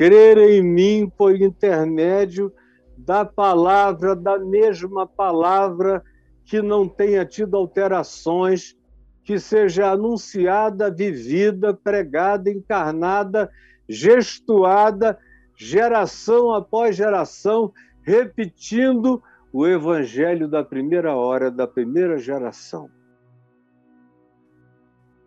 [0.02, 2.52] crer em mim por intermédio
[2.98, 6.02] da palavra, da mesma palavra
[6.44, 8.76] que não tenha tido alterações,
[9.24, 13.48] que seja anunciada, vivida, pregada, encarnada,
[13.88, 15.20] gestuada,
[15.56, 17.72] geração após geração,
[18.02, 19.22] repetindo
[19.54, 22.90] o evangelho da primeira hora, da primeira geração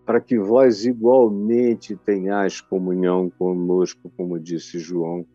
[0.04, 5.26] para que vós igualmente tenhais comunhão conosco, como disse João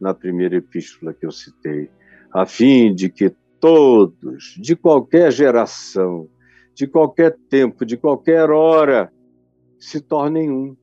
[0.00, 1.90] na primeira epístola que eu citei,
[2.32, 6.28] a fim de que todos, de qualquer geração,
[6.74, 9.12] de qualquer tempo, de qualquer hora,
[9.78, 10.76] se tornem um.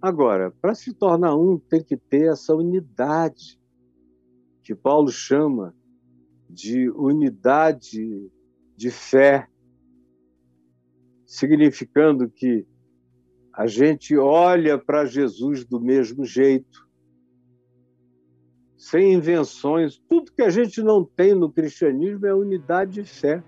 [0.00, 3.58] Agora, para se tornar um, tem que ter essa unidade,
[4.62, 5.74] que Paulo chama
[6.48, 8.30] de unidade
[8.76, 9.48] de fé,
[11.28, 12.66] significando que
[13.52, 16.88] a gente olha para Jesus do mesmo jeito,
[18.78, 20.00] sem invenções.
[20.08, 23.42] Tudo que a gente não tem no cristianismo é unidade de fé.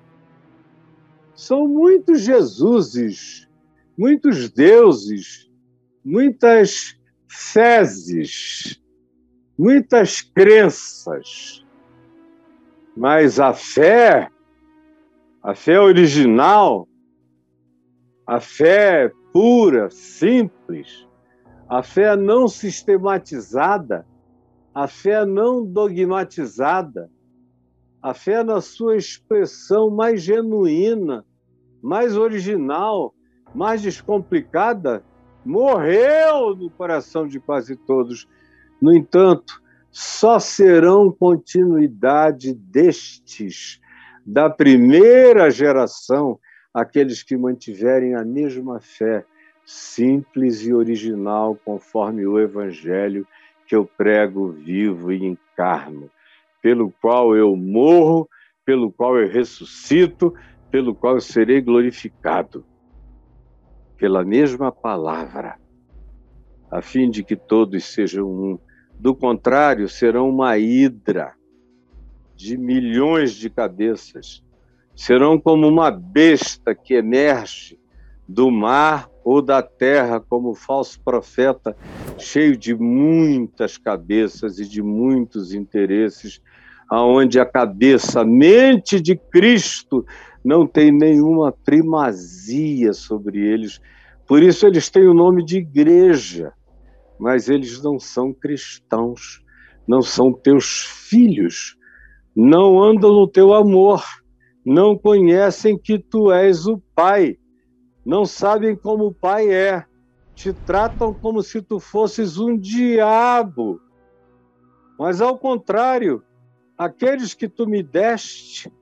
[1.35, 3.49] São muitos Jesuses,
[3.97, 5.51] muitos deuses,
[6.05, 8.79] muitas fezes,
[9.57, 11.65] muitas crenças.
[12.95, 14.29] Mas a fé,
[15.43, 16.87] a fé original,
[18.31, 21.05] a fé pura, simples,
[21.69, 24.07] a fé não sistematizada,
[24.73, 27.11] a fé não dogmatizada,
[28.01, 31.25] a fé na sua expressão mais genuína,
[31.83, 33.13] mais original,
[33.53, 35.03] mais descomplicada,
[35.45, 38.29] morreu no coração de quase todos.
[38.81, 39.61] No entanto,
[39.91, 43.81] só serão continuidade destes,
[44.25, 46.39] da primeira geração,
[46.73, 49.25] aqueles que mantiverem a mesma fé
[49.65, 53.27] simples e original, conforme o Evangelho
[53.67, 56.11] que eu prego, vivo e encarno,
[56.61, 58.29] pelo qual eu morro,
[58.65, 60.35] pelo qual eu ressuscito,
[60.71, 62.65] pelo qual eu serei glorificado.
[63.97, 65.57] Pela mesma palavra,
[66.71, 68.59] a fim de que todos sejam um,
[68.99, 71.35] Do contrário, serão uma hidra
[72.37, 74.45] de milhões de cabeças.
[75.01, 77.79] Serão como uma besta que emerge
[78.29, 81.75] do mar ou da terra como falso profeta,
[82.19, 86.43] cheio de muitas cabeças e de muitos interesses,
[86.87, 90.05] aonde a cabeça, a mente de Cristo
[90.45, 93.81] não tem nenhuma primazia sobre eles.
[94.27, 96.53] Por isso eles têm o nome de igreja,
[97.19, 99.43] mas eles não são cristãos,
[99.89, 101.75] não são teus filhos,
[102.37, 104.20] não andam no teu amor,
[104.65, 107.39] não conhecem que tu és o Pai,
[108.05, 109.85] não sabem como o Pai é,
[110.35, 113.81] te tratam como se tu fosses um diabo.
[114.99, 116.23] Mas ao contrário,
[116.77, 118.73] aqueles que tu me deste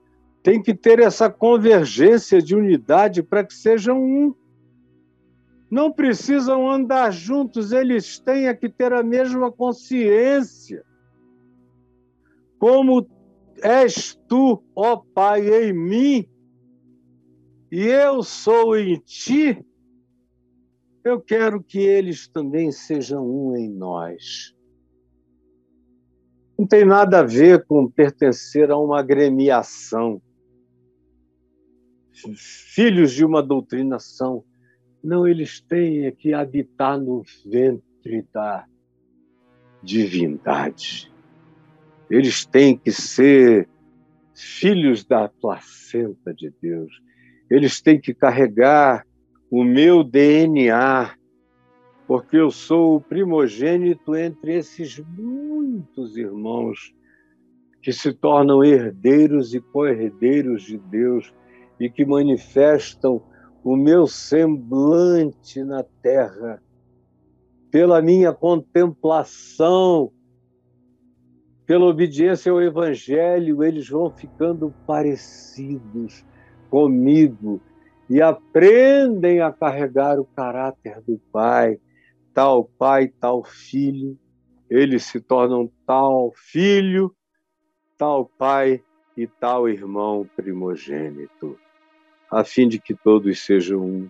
[0.41, 4.33] têm que ter essa convergência de unidade para que sejam um.
[5.69, 10.83] Não precisam andar juntos, eles têm é que ter a mesma consciência.
[12.57, 13.07] Como
[13.63, 16.29] és tu, ó Pai, em mim,
[17.71, 19.63] e eu sou em ti,
[21.03, 24.53] eu quero que eles também sejam um em nós
[26.59, 30.21] não tem nada a ver com pertencer a uma agremiação.
[32.35, 34.43] Filhos de uma doutrinação.
[35.01, 38.65] Não, eles têm que habitar no ventre da
[39.81, 41.09] divindade.
[42.09, 43.67] Eles têm que ser
[44.33, 46.91] filhos da placenta de Deus.
[47.49, 49.05] Eles têm que carregar
[49.51, 51.15] o meu DNA
[52.09, 56.91] porque eu sou o primogênito entre esses muitos irmãos
[57.83, 61.31] que se tornam herdeiros e co-herdeiros de Deus
[61.79, 63.21] e que manifestam
[63.63, 66.59] o meu semblante na terra.
[67.69, 70.11] Pela minha contemplação,
[71.69, 76.25] pela obediência ao Evangelho, eles vão ficando parecidos
[76.67, 77.61] comigo
[78.09, 81.79] e aprendem a carregar o caráter do Pai.
[82.33, 84.17] Tal pai, tal filho,
[84.67, 87.15] eles se tornam tal filho,
[87.99, 88.83] tal pai
[89.15, 91.55] e tal irmão primogênito,
[92.31, 94.09] a fim de que todos sejam um,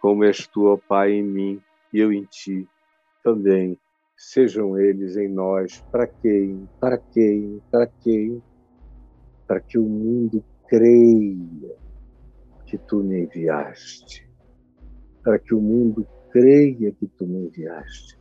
[0.00, 2.66] como és tu, ó Pai, em mim e eu em ti,
[3.22, 3.78] também
[4.18, 5.80] sejam eles em nós.
[5.92, 6.68] Para quem?
[6.80, 7.62] Para quem?
[7.70, 8.42] Para quem?
[9.46, 11.76] Para que o mundo creia
[12.66, 14.28] que tu me enviaste.
[15.22, 18.18] Para que o mundo creia que tu me enviaste.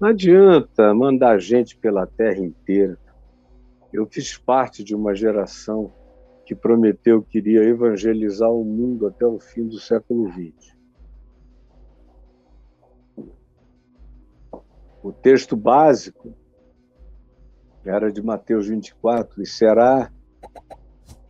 [0.00, 2.98] Não adianta mandar gente pela terra inteira.
[3.92, 5.92] Eu fiz parte de uma geração
[6.44, 10.73] que prometeu que iria evangelizar o mundo até o fim do século XX.
[15.04, 16.34] O texto básico
[17.84, 20.10] era de Mateus 24, e será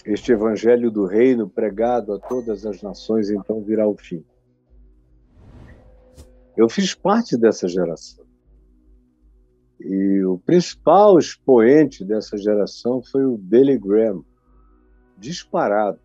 [0.06, 4.24] este evangelho do reino pregado a todas as nações, então virá o fim.
[6.56, 8.24] Eu fiz parte dessa geração.
[9.80, 14.24] E o principal expoente dessa geração foi o Billy Graham,
[15.18, 15.98] disparado,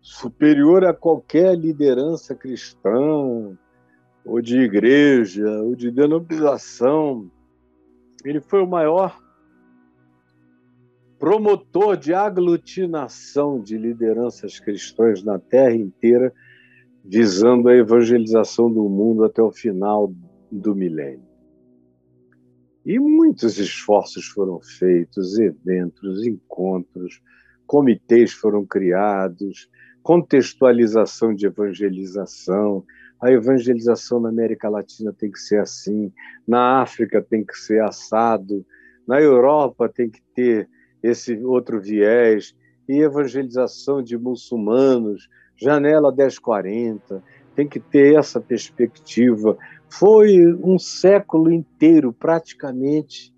[0.00, 3.54] superior a qualquer liderança cristã,
[4.24, 7.30] ou de igreja, ou de denominação.
[8.24, 9.20] Ele foi o maior
[11.18, 16.32] promotor de aglutinação de lideranças cristãs na terra inteira
[17.04, 20.12] visando a evangelização do mundo até o final
[20.50, 21.32] do milênio.
[22.84, 27.20] E muitos esforços foram feitos, eventos, encontros,
[27.66, 29.68] comitês foram criados,
[30.02, 32.84] contextualização de evangelização.
[33.22, 36.12] A evangelização na América Latina tem que ser assim,
[36.46, 38.66] na África tem que ser assado,
[39.06, 40.68] na Europa tem que ter
[41.00, 42.52] esse outro viés,
[42.88, 47.22] e evangelização de muçulmanos, janela 1040,
[47.54, 49.56] tem que ter essa perspectiva.
[49.88, 53.32] Foi um século inteiro, praticamente,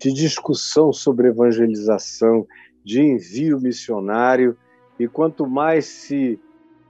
[0.00, 2.44] de discussão sobre evangelização,
[2.84, 4.56] de envio missionário,
[4.98, 6.40] e quanto mais se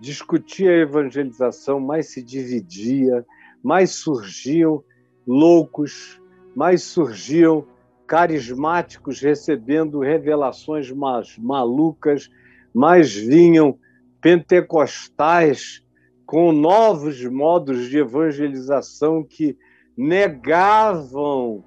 [0.00, 3.24] discutia a evangelização, mais se dividia,
[3.62, 4.82] mais surgiam
[5.26, 6.20] loucos,
[6.54, 7.66] mais surgiam
[8.06, 10.92] carismáticos recebendo revelações
[11.38, 12.30] malucas,
[12.72, 13.78] mais vinham
[14.20, 15.82] pentecostais
[16.24, 19.56] com novos modos de evangelização que
[19.96, 21.64] negavam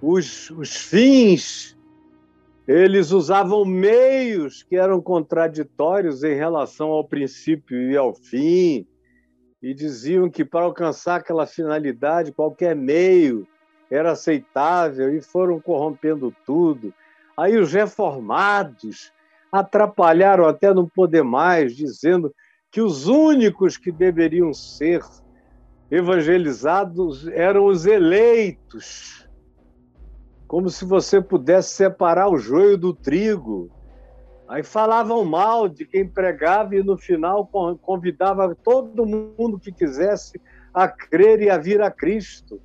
[0.00, 1.75] os, os fins,
[2.66, 8.86] eles usavam meios que eram contraditórios em relação ao princípio e ao fim,
[9.62, 13.46] e diziam que para alcançar aquela finalidade, qualquer meio
[13.90, 16.92] era aceitável e foram corrompendo tudo.
[17.36, 19.12] Aí os reformados
[19.50, 22.34] atrapalharam até não poder mais, dizendo
[22.70, 25.02] que os únicos que deveriam ser
[25.90, 29.25] evangelizados eram os eleitos.
[30.46, 33.70] Como se você pudesse separar o joio do trigo.
[34.48, 37.50] Aí falavam mal de quem pregava e no final
[37.82, 40.40] convidava todo mundo que quisesse
[40.72, 42.60] a crer e a vir a Cristo.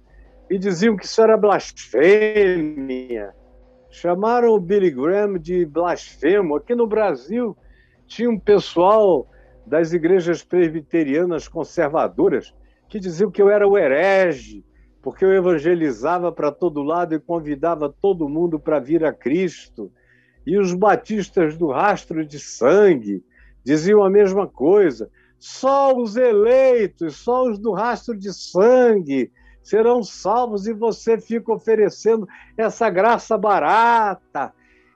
[0.49, 3.33] E diziam que isso era blasfêmia.
[3.89, 6.55] Chamaram o Billy Graham de blasfemo.
[6.55, 7.57] Aqui no Brasil
[8.05, 9.27] tinha um pessoal
[9.65, 12.53] das igrejas presbiterianas conservadoras
[12.87, 14.63] que diziam que eu era o herege,
[15.01, 19.91] porque eu evangelizava para todo lado e convidava todo mundo para vir a Cristo.
[20.45, 23.23] E os batistas do rastro de sangue
[23.63, 25.09] diziam a mesma coisa.
[25.39, 29.31] Só os eleitos, só os do rastro de sangue
[29.63, 34.53] serão salvos e você fica oferecendo essa graça barata.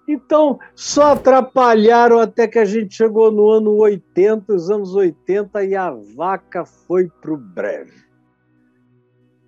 [0.08, 5.76] Então, só atrapalharam até que a gente chegou no ano 80, os anos 80, e
[5.76, 8.06] a vaca foi para o breve.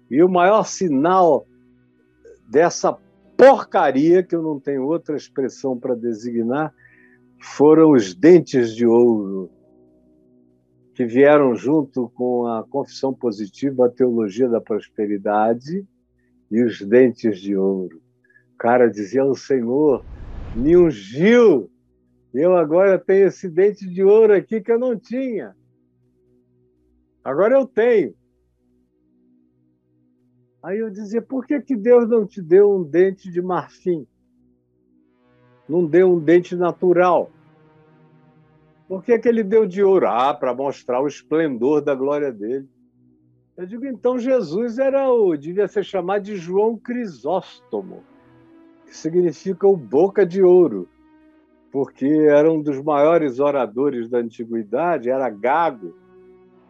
[0.09, 1.45] E o maior sinal
[2.49, 2.97] dessa
[3.37, 6.73] porcaria, que eu não tenho outra expressão para designar,
[7.39, 9.49] foram os dentes de ouro,
[10.95, 15.85] que vieram junto com a confissão positiva, a teologia da prosperidade
[16.49, 18.01] e os dentes de ouro.
[18.55, 20.03] O cara dizia: O Senhor
[20.55, 21.69] me ungiu,
[22.33, 25.55] eu agora tenho esse dente de ouro aqui que eu não tinha.
[27.23, 28.15] Agora eu tenho.
[30.67, 34.05] Aí eu dizia: por que, que Deus não te deu um dente de marfim?
[35.67, 37.31] Não deu um dente natural?
[38.85, 40.07] Por que, que ele deu de ouro?
[40.09, 42.67] Ah, para mostrar o esplendor da glória dele.
[43.55, 48.03] Eu digo, então Jesus era o, devia ser chamado de João Crisóstomo,
[48.85, 50.85] que significa o boca de ouro,
[51.71, 55.95] porque era um dos maiores oradores da antiguidade, era gago,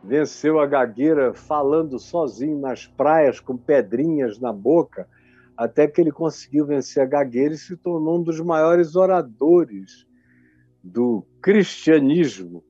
[0.03, 5.07] venceu a gagueira falando sozinho nas praias com pedrinhas na boca,
[5.55, 10.05] até que ele conseguiu vencer a gagueira e se tornou um dos maiores oradores
[10.83, 12.63] do cristianismo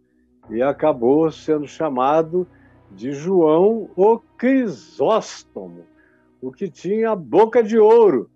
[0.49, 2.47] e acabou sendo chamado
[2.91, 5.85] de João o Crisóstomo,
[6.41, 8.31] o que tinha a boca de ouro.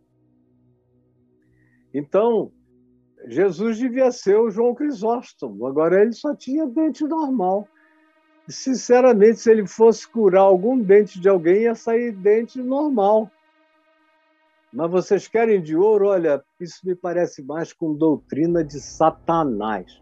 [1.94, 2.52] Então,
[3.28, 7.68] Jesus devia ser o João Crisóstomo, agora ele só tinha dente normal
[8.50, 13.30] sinceramente, se ele fosse curar algum dente de alguém, ia sair dente normal.
[14.74, 16.08] Mas vocês querem de ouro?
[16.08, 20.02] Olha, isso me parece mais com doutrina de Satanás.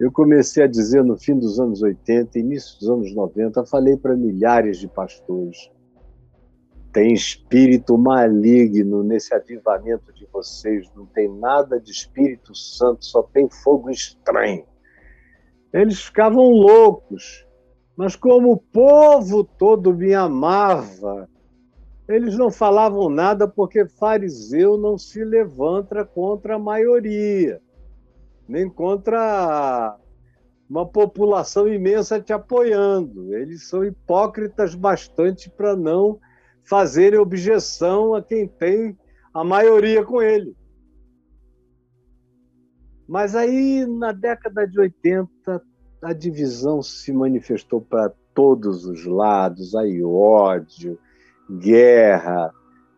[0.00, 4.16] Eu comecei a dizer no fim dos anos 80, início dos anos 90, falei para
[4.16, 5.70] milhares de pastores:
[6.92, 13.48] tem espírito maligno nesse avivamento de vocês, não tem nada de Espírito Santo, só tem
[13.48, 14.64] fogo estranho.
[15.72, 17.46] Eles ficavam loucos.
[17.96, 21.28] Mas como o povo todo me amava,
[22.08, 27.60] eles não falavam nada porque fariseu não se levanta contra a maioria,
[28.48, 29.96] nem contra
[30.68, 33.34] uma população imensa te apoiando.
[33.34, 36.18] Eles são hipócritas bastante para não
[36.64, 38.96] fazerem objeção a quem tem
[39.34, 40.56] a maioria com ele.
[43.06, 45.62] Mas aí, na década de 80,
[46.02, 50.98] a divisão se manifestou para todos os lados, aí ódio,
[51.48, 52.52] guerra,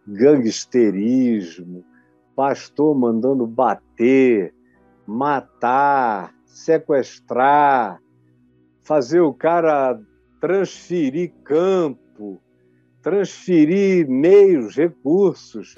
[0.09, 1.85] gangsterismo,
[2.35, 4.55] pastor mandando bater,
[5.07, 8.01] matar, sequestrar,
[8.83, 10.01] fazer o cara
[10.41, 12.41] transferir campo,
[13.03, 15.75] transferir meios, recursos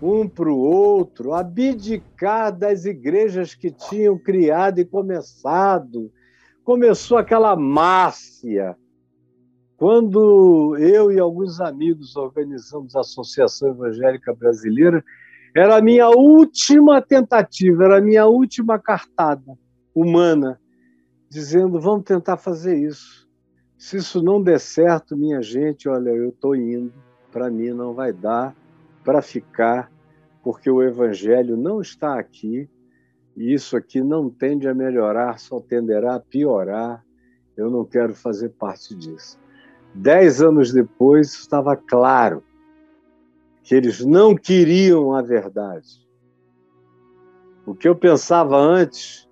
[0.00, 6.10] um para o outro, abdicar das igrejas que tinham criado e começado
[6.64, 8.76] começou aquela máfia.
[9.76, 15.04] Quando eu e alguns amigos organizamos a Associação Evangélica Brasileira,
[15.54, 19.58] era a minha última tentativa, era a minha última cartada
[19.94, 20.60] humana,
[21.28, 23.28] dizendo: vamos tentar fazer isso.
[23.76, 26.92] Se isso não der certo, minha gente, olha, eu estou indo,
[27.32, 28.54] para mim não vai dar
[29.04, 29.90] para ficar,
[30.42, 32.70] porque o Evangelho não está aqui,
[33.36, 37.04] e isso aqui não tende a melhorar, só tenderá a piorar.
[37.56, 39.38] Eu não quero fazer parte disso.
[39.94, 42.42] Dez anos depois, estava claro
[43.62, 46.06] que eles não queriam a verdade.
[47.64, 49.28] O que eu pensava antes,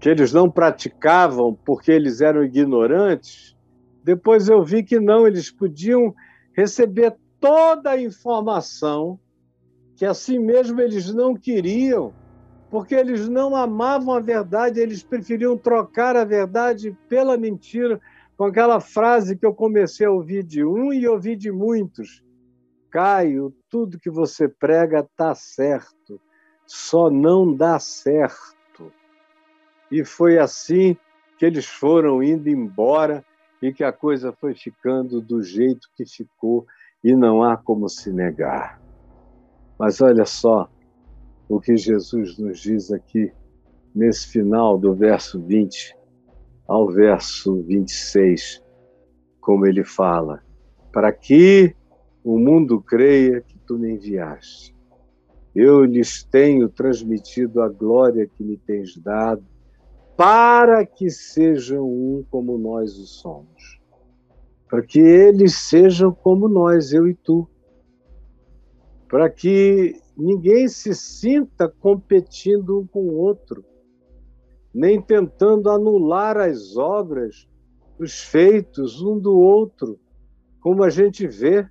[0.00, 3.56] que eles não praticavam porque eles eram ignorantes,
[4.02, 6.14] depois eu vi que não, eles podiam
[6.54, 9.18] receber toda a informação
[9.96, 12.12] que assim mesmo eles não queriam,
[12.74, 18.00] porque eles não amavam a verdade, eles preferiam trocar a verdade pela mentira,
[18.36, 22.20] com aquela frase que eu comecei a ouvir de um e ouvi de muitos.
[22.90, 26.20] Caio, tudo que você prega está certo,
[26.66, 28.92] só não dá certo.
[29.88, 30.96] E foi assim
[31.38, 33.24] que eles foram indo embora
[33.62, 36.66] e que a coisa foi ficando do jeito que ficou
[37.04, 38.80] e não há como se negar.
[39.78, 40.68] Mas olha só
[41.48, 43.32] o que Jesus nos diz aqui
[43.94, 45.96] nesse final do verso 20
[46.66, 48.62] ao verso 26,
[49.40, 50.42] como ele fala:
[50.92, 51.74] Para que
[52.24, 54.74] o mundo creia que tu me enviaste.
[55.54, 59.44] Eu lhes tenho transmitido a glória que me tens dado,
[60.16, 63.80] para que sejam um como nós o somos.
[64.68, 67.48] Para que eles sejam como nós, eu e tu.
[69.14, 73.64] Para que ninguém se sinta competindo um com o outro,
[74.74, 77.48] nem tentando anular as obras,
[77.96, 80.00] os feitos um do outro,
[80.60, 81.64] como a gente vê.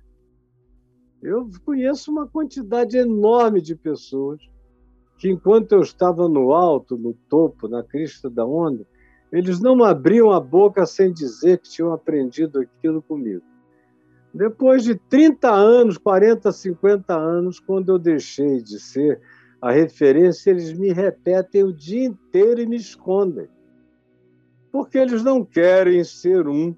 [1.22, 4.40] Eu conheço uma quantidade enorme de pessoas
[5.18, 8.86] que, enquanto eu estava no alto, no topo, na crista da onda,
[9.30, 13.44] eles não abriam a boca sem dizer que tinham aprendido aquilo comigo.
[14.34, 19.20] Depois de 30 anos, 40, 50 anos, quando eu deixei de ser
[19.62, 23.46] a referência, eles me repetem o dia inteiro e me escondem.
[24.72, 26.74] Porque eles não querem ser um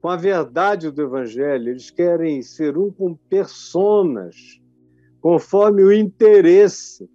[0.00, 4.60] com a verdade do Evangelho, eles querem ser um com personas,
[5.20, 7.10] conforme o interesse,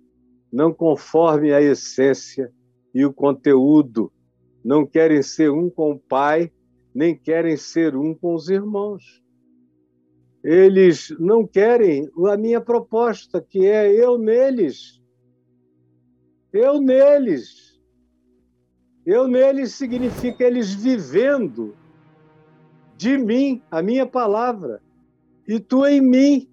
[0.52, 2.52] não conforme a essência
[2.94, 4.12] e o conteúdo.
[4.64, 6.52] Não querem ser um com o Pai,
[6.94, 9.26] nem querem ser um com os irmãos
[10.44, 15.02] eles não querem a minha proposta, que é eu neles.
[16.54, 17.78] Eu neles.
[19.06, 21.76] Eu neles significa eles vivendo
[22.98, 24.82] de mim, a minha palavra,
[25.48, 26.50] e tu em mim,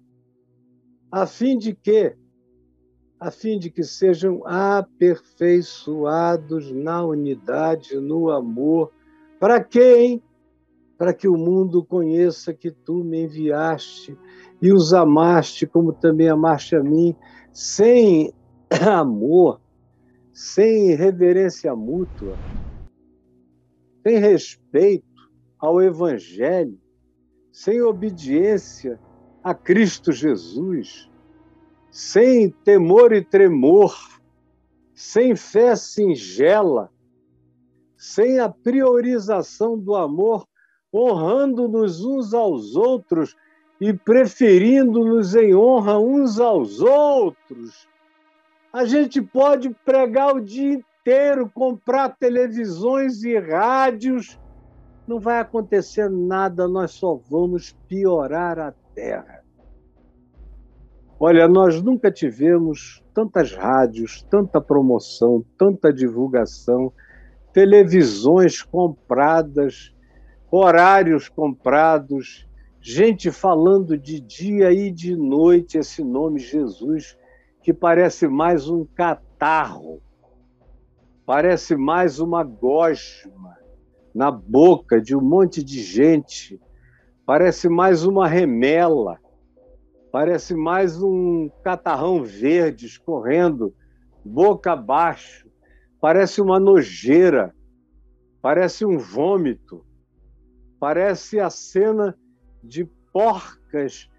[1.11, 2.15] a fim de quê?
[3.19, 8.91] A fim de que sejam aperfeiçoados na unidade, no amor.
[9.39, 9.63] Para
[9.97, 10.21] hein?
[10.97, 14.17] Para que o mundo conheça que tu me enviaste
[14.61, 17.15] e os amaste como também amaste a mim,
[17.51, 18.33] sem
[18.89, 19.59] amor,
[20.33, 22.35] sem reverência mútua,
[24.03, 25.05] sem respeito
[25.59, 26.79] ao Evangelho,
[27.51, 28.99] sem obediência
[29.43, 31.09] a Cristo Jesus,
[31.91, 33.95] sem temor e tremor,
[34.93, 36.89] sem fé singela,
[37.97, 40.45] sem a priorização do amor
[40.95, 43.35] honrando-nos uns aos outros
[43.81, 47.87] e preferindo-nos em honra uns aos outros.
[48.71, 54.39] A gente pode pregar o dia inteiro, comprar televisões e rádios,
[55.07, 59.43] não vai acontecer nada, nós só vamos piorar a terra.
[61.19, 66.91] Olha, nós nunca tivemos tantas rádios, tanta promoção, tanta divulgação,
[67.53, 69.94] televisões compradas,
[70.55, 72.47] horários comprados,
[72.79, 77.17] gente falando de dia e de noite esse nome Jesus,
[77.61, 80.01] que parece mais um catarro,
[81.25, 83.57] parece mais uma gosma
[84.13, 86.57] na boca de um monte de gente,
[87.25, 89.19] parece mais uma remela,
[90.09, 93.73] parece mais um catarrão verde escorrendo
[94.23, 95.49] boca abaixo,
[95.99, 97.53] parece uma nojeira,
[98.41, 99.83] parece um vômito
[100.79, 102.17] Parece a cena
[102.63, 104.09] de porcas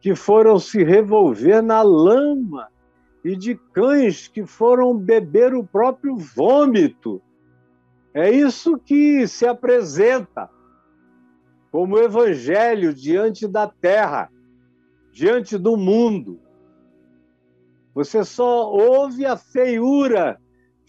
[0.00, 2.68] que foram se revolver na lama
[3.24, 7.22] e de cães que foram beber o próprio vômito.
[8.12, 10.50] É isso que se apresenta
[11.70, 14.30] como evangelho diante da terra,
[15.12, 16.40] diante do mundo.
[17.94, 20.40] Você só ouve a feiura,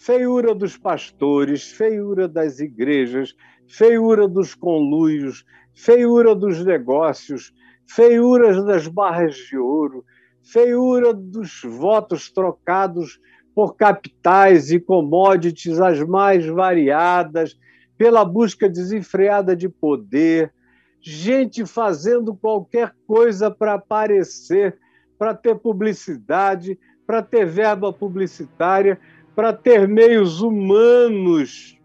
[0.04, 3.36] feiura dos pastores, feiura das igrejas,
[3.68, 5.46] feiura dos conluios,
[5.76, 7.54] feiura dos negócios,
[7.86, 10.04] feiura das barras de ouro,
[10.42, 13.20] feiura dos votos trocados
[13.54, 17.56] por capitais e commodities as mais variadas,
[17.96, 20.52] pela busca desenfreada de poder,
[21.00, 24.80] gente fazendo qualquer coisa para aparecer,
[25.20, 29.00] para ter publicidade, para ter verba publicitária,
[29.36, 31.80] para ter meios humanos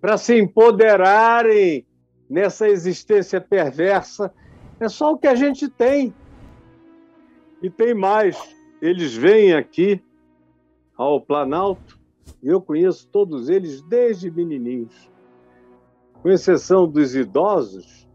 [0.00, 1.86] para se empoderarem
[2.28, 4.32] nessa existência perversa
[4.78, 6.14] É só o que a gente tem.
[7.62, 8.38] E tem mais.
[8.80, 10.02] Eles vêm aqui
[10.96, 12.00] ao Planalto,
[12.42, 15.10] e eu conheço todos eles desde menininhos.
[16.22, 18.08] Com exceção dos idosos,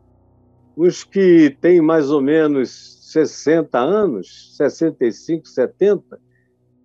[0.76, 6.20] os que têm mais ou menos 60 anos, 65, 70,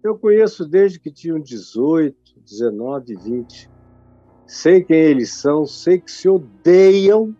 [0.02, 3.70] eu conheço desde que tinham 18, 19, 20.
[4.46, 7.36] Sei quem eles são, sei que se odeiam,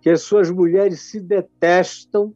[0.00, 2.34] que as suas mulheres se detestam,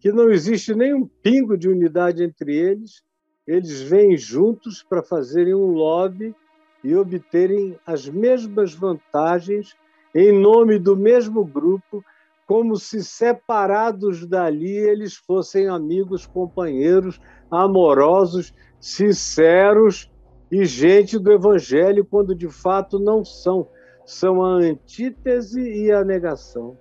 [0.00, 3.02] que não existe nenhum pingo de unidade entre eles.
[3.46, 6.34] Eles vêm juntos para fazerem um lobby
[6.82, 9.74] e obterem as mesmas vantagens
[10.14, 12.04] em nome do mesmo grupo
[12.46, 17.20] como se separados dali eles fossem amigos, companheiros,
[17.50, 20.10] amorosos, sinceros
[20.50, 23.68] e gente do Evangelho, quando de fato não são.
[24.06, 26.76] São a antítese e a negação.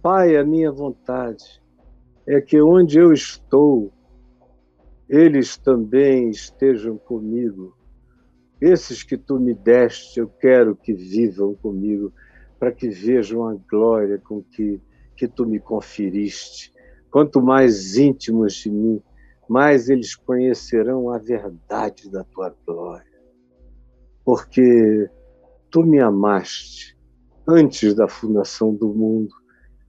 [0.00, 1.62] Pai, a minha vontade
[2.26, 3.92] é que onde eu estou,
[5.08, 7.76] eles também estejam comigo.
[8.60, 12.12] Esses que tu me deste, eu quero que vivam comigo
[12.64, 14.80] para que vejam a glória com que,
[15.14, 16.72] que tu me conferiste.
[17.10, 19.02] Quanto mais íntimos de mim,
[19.46, 23.20] mais eles conhecerão a verdade da tua glória.
[24.24, 25.10] Porque
[25.70, 26.96] tu me amaste
[27.46, 29.34] antes da fundação do mundo.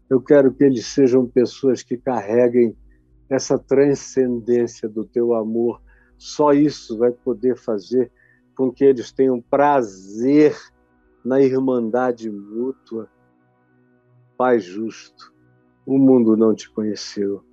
[0.09, 2.75] Eu quero que eles sejam pessoas que carreguem
[3.29, 5.81] essa transcendência do teu amor.
[6.17, 8.11] Só isso vai poder fazer
[8.53, 10.53] com que eles tenham prazer
[11.25, 13.09] na irmandade mútua.
[14.37, 15.33] Pai justo,
[15.85, 17.43] o mundo não te conheceu,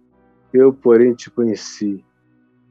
[0.53, 2.05] eu, porém, te conheci,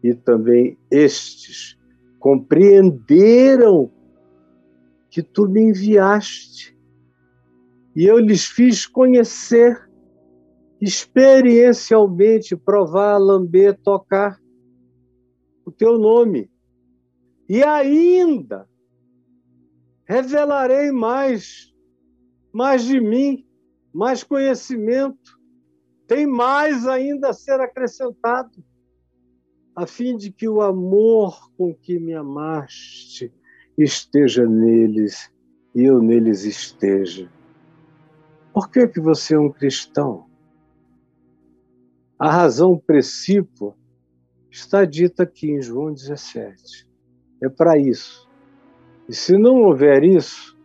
[0.03, 1.77] e também estes
[2.19, 3.91] compreenderam
[5.09, 6.77] que tu me enviaste,
[7.95, 9.89] e eu lhes fiz conhecer
[10.79, 14.39] experiencialmente, provar, lamber, tocar
[15.65, 16.49] o teu nome.
[17.47, 18.67] E ainda
[20.11, 21.73] revelarei mais,
[22.51, 23.47] mais de mim,
[23.93, 25.39] mais conhecimento.
[26.05, 28.61] Tem mais ainda a ser acrescentado,
[29.73, 33.33] a fim de que o amor com que me amaste
[33.77, 35.31] esteja neles
[35.73, 37.31] e eu neles esteja.
[38.53, 40.29] Por que, que você é um cristão?
[42.19, 43.77] A razão principal
[44.49, 46.85] está dita aqui em João 17.
[47.41, 48.29] É para isso
[49.07, 50.57] e se não houver isso,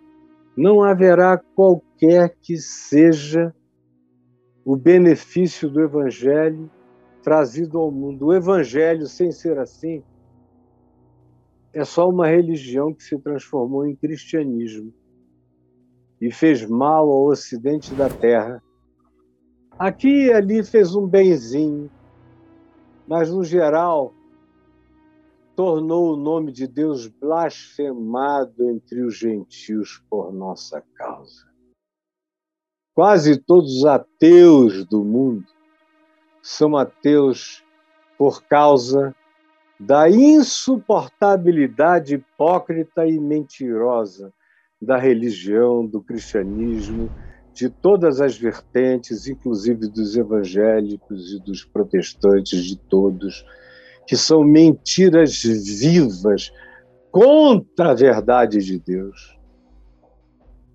[0.56, 3.54] não haverá qualquer que seja
[4.64, 6.70] o benefício do Evangelho
[7.22, 8.26] trazido ao mundo.
[8.26, 10.02] O Evangelho, sem ser assim,
[11.72, 14.92] é só uma religião que se transformou em cristianismo
[16.20, 18.62] e fez mal ao ocidente da terra.
[19.78, 21.90] Aqui e ali fez um benzinho,
[23.06, 24.14] mas no geral
[25.56, 31.46] tornou o nome de Deus blasfemado entre os gentios por nossa causa.
[32.94, 35.46] Quase todos os ateus do mundo
[36.42, 37.64] são ateus
[38.18, 39.16] por causa
[39.80, 44.30] da insuportabilidade hipócrita e mentirosa
[44.80, 47.10] da religião, do cristianismo,
[47.52, 53.42] de todas as vertentes, inclusive dos evangélicos e dos protestantes, de todos
[54.06, 56.52] que são mentiras vivas
[57.10, 59.36] contra a verdade de Deus.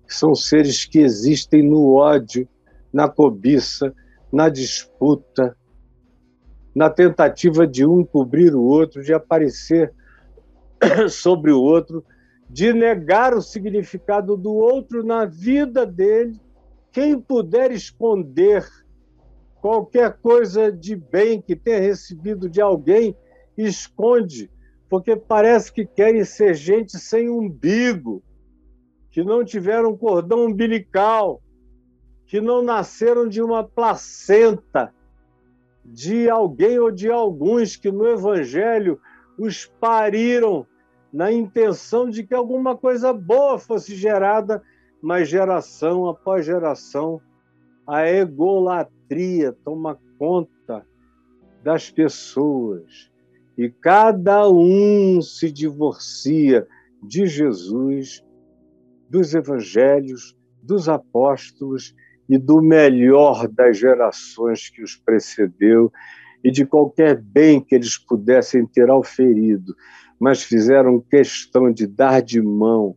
[0.06, 2.46] São seres que existem no ódio,
[2.92, 3.94] na cobiça,
[4.30, 5.56] na disputa,
[6.74, 9.92] na tentativa de um cobrir o outro, de aparecer
[11.08, 12.04] sobre o outro,
[12.48, 16.38] de negar o significado do outro na vida dele.
[16.90, 18.66] Quem puder esconder
[19.62, 23.16] qualquer coisa de bem que tenha recebido de alguém
[23.56, 24.50] esconde,
[24.88, 28.22] porque parece que querem ser gente sem umbigo,
[29.10, 31.42] que não tiveram cordão umbilical,
[32.26, 34.92] que não nasceram de uma placenta
[35.84, 39.00] de alguém ou de alguns que no Evangelho
[39.38, 40.66] os pariram
[41.12, 44.62] na intenção de que alguma coisa boa fosse gerada,
[45.02, 47.20] mas geração após geração
[47.86, 50.86] a egolatria toma conta
[51.62, 53.11] das pessoas
[53.62, 56.66] e cada um se divorcia
[57.00, 58.24] de Jesus,
[59.08, 61.94] dos evangelhos, dos apóstolos
[62.28, 65.92] e do melhor das gerações que os precedeu
[66.42, 69.76] e de qualquer bem que eles pudessem ter auferido,
[70.18, 72.96] mas fizeram questão de dar de mão,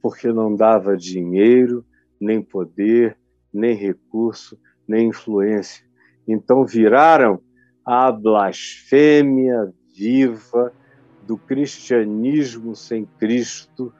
[0.00, 1.84] porque não dava dinheiro,
[2.18, 3.18] nem poder,
[3.52, 5.84] nem recurso, nem influência.
[6.26, 7.38] Então viraram
[7.84, 10.72] a blasfêmia viva
[11.26, 13.92] do cristianismo sem Cristo,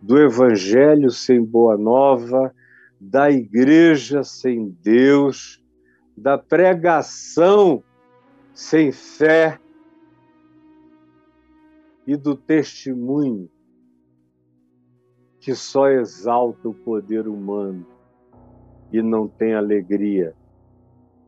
[0.00, 2.54] do evangelho sem boa nova,
[3.00, 5.60] da igreja sem Deus,
[6.16, 7.82] da pregação
[8.54, 9.58] sem fé
[12.06, 13.50] e do testemunho
[15.40, 17.86] que só exalta o poder humano
[18.92, 20.34] e não tem alegria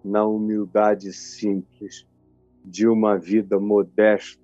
[0.04, 2.09] na humildade simples
[2.70, 4.40] de uma vida modesta,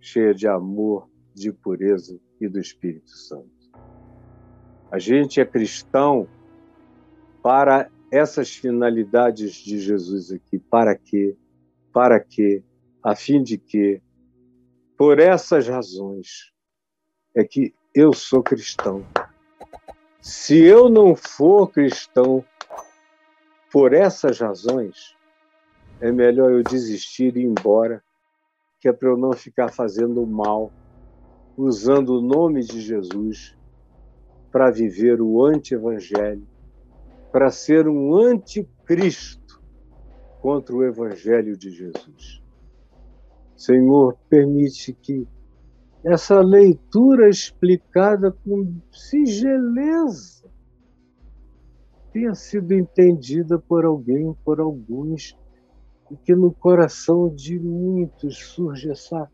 [0.00, 3.48] cheia de amor, de pureza e do Espírito Santo.
[4.90, 6.28] A gente é cristão
[7.40, 10.58] para essas finalidades de Jesus aqui.
[10.58, 11.36] Para quê?
[11.92, 12.64] Para quê?
[13.02, 14.02] A fim de que,
[14.96, 16.52] por essas razões,
[17.36, 19.06] é que eu sou cristão.
[20.20, 22.44] Se eu não for cristão
[23.70, 25.16] por essas razões,
[26.00, 28.02] é melhor eu desistir e ir embora,
[28.80, 30.72] que é para eu não ficar fazendo mal,
[31.56, 33.56] usando o nome de Jesus
[34.52, 36.46] para viver o anti-evangelho,
[37.32, 39.60] para ser um anticristo
[40.40, 42.42] contra o evangelho de Jesus.
[43.56, 45.26] Senhor, permite que
[46.04, 50.48] essa leitura explicada com singeleza
[52.12, 55.36] tenha sido entendida por alguém, por alguns,
[56.10, 59.30] e que no coração de muitos surge essa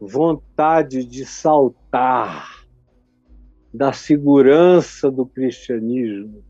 [0.00, 2.64] vontade de saltar
[3.72, 6.44] da segurança do cristianismo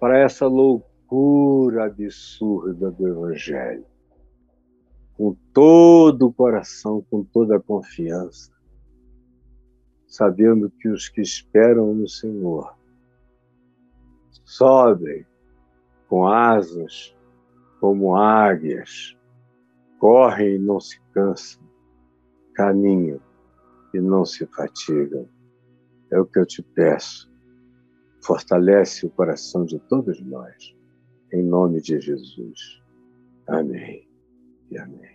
[0.00, 3.86] para essa loucura absurda do Evangelho.
[5.16, 8.52] Com todo o coração, com toda a confiança,
[10.08, 12.74] sabendo que os que esperam no Senhor
[14.44, 15.24] sobem
[16.08, 17.13] com asas
[17.84, 19.14] como águias,
[19.98, 21.62] correm e não se cansam,
[22.54, 23.20] caminham
[23.92, 25.28] e não se fatigam.
[26.10, 27.30] É o que eu te peço.
[28.22, 30.74] Fortalece o coração de todos nós,
[31.30, 32.82] em nome de Jesus.
[33.46, 34.08] Amém
[34.70, 35.13] e amém.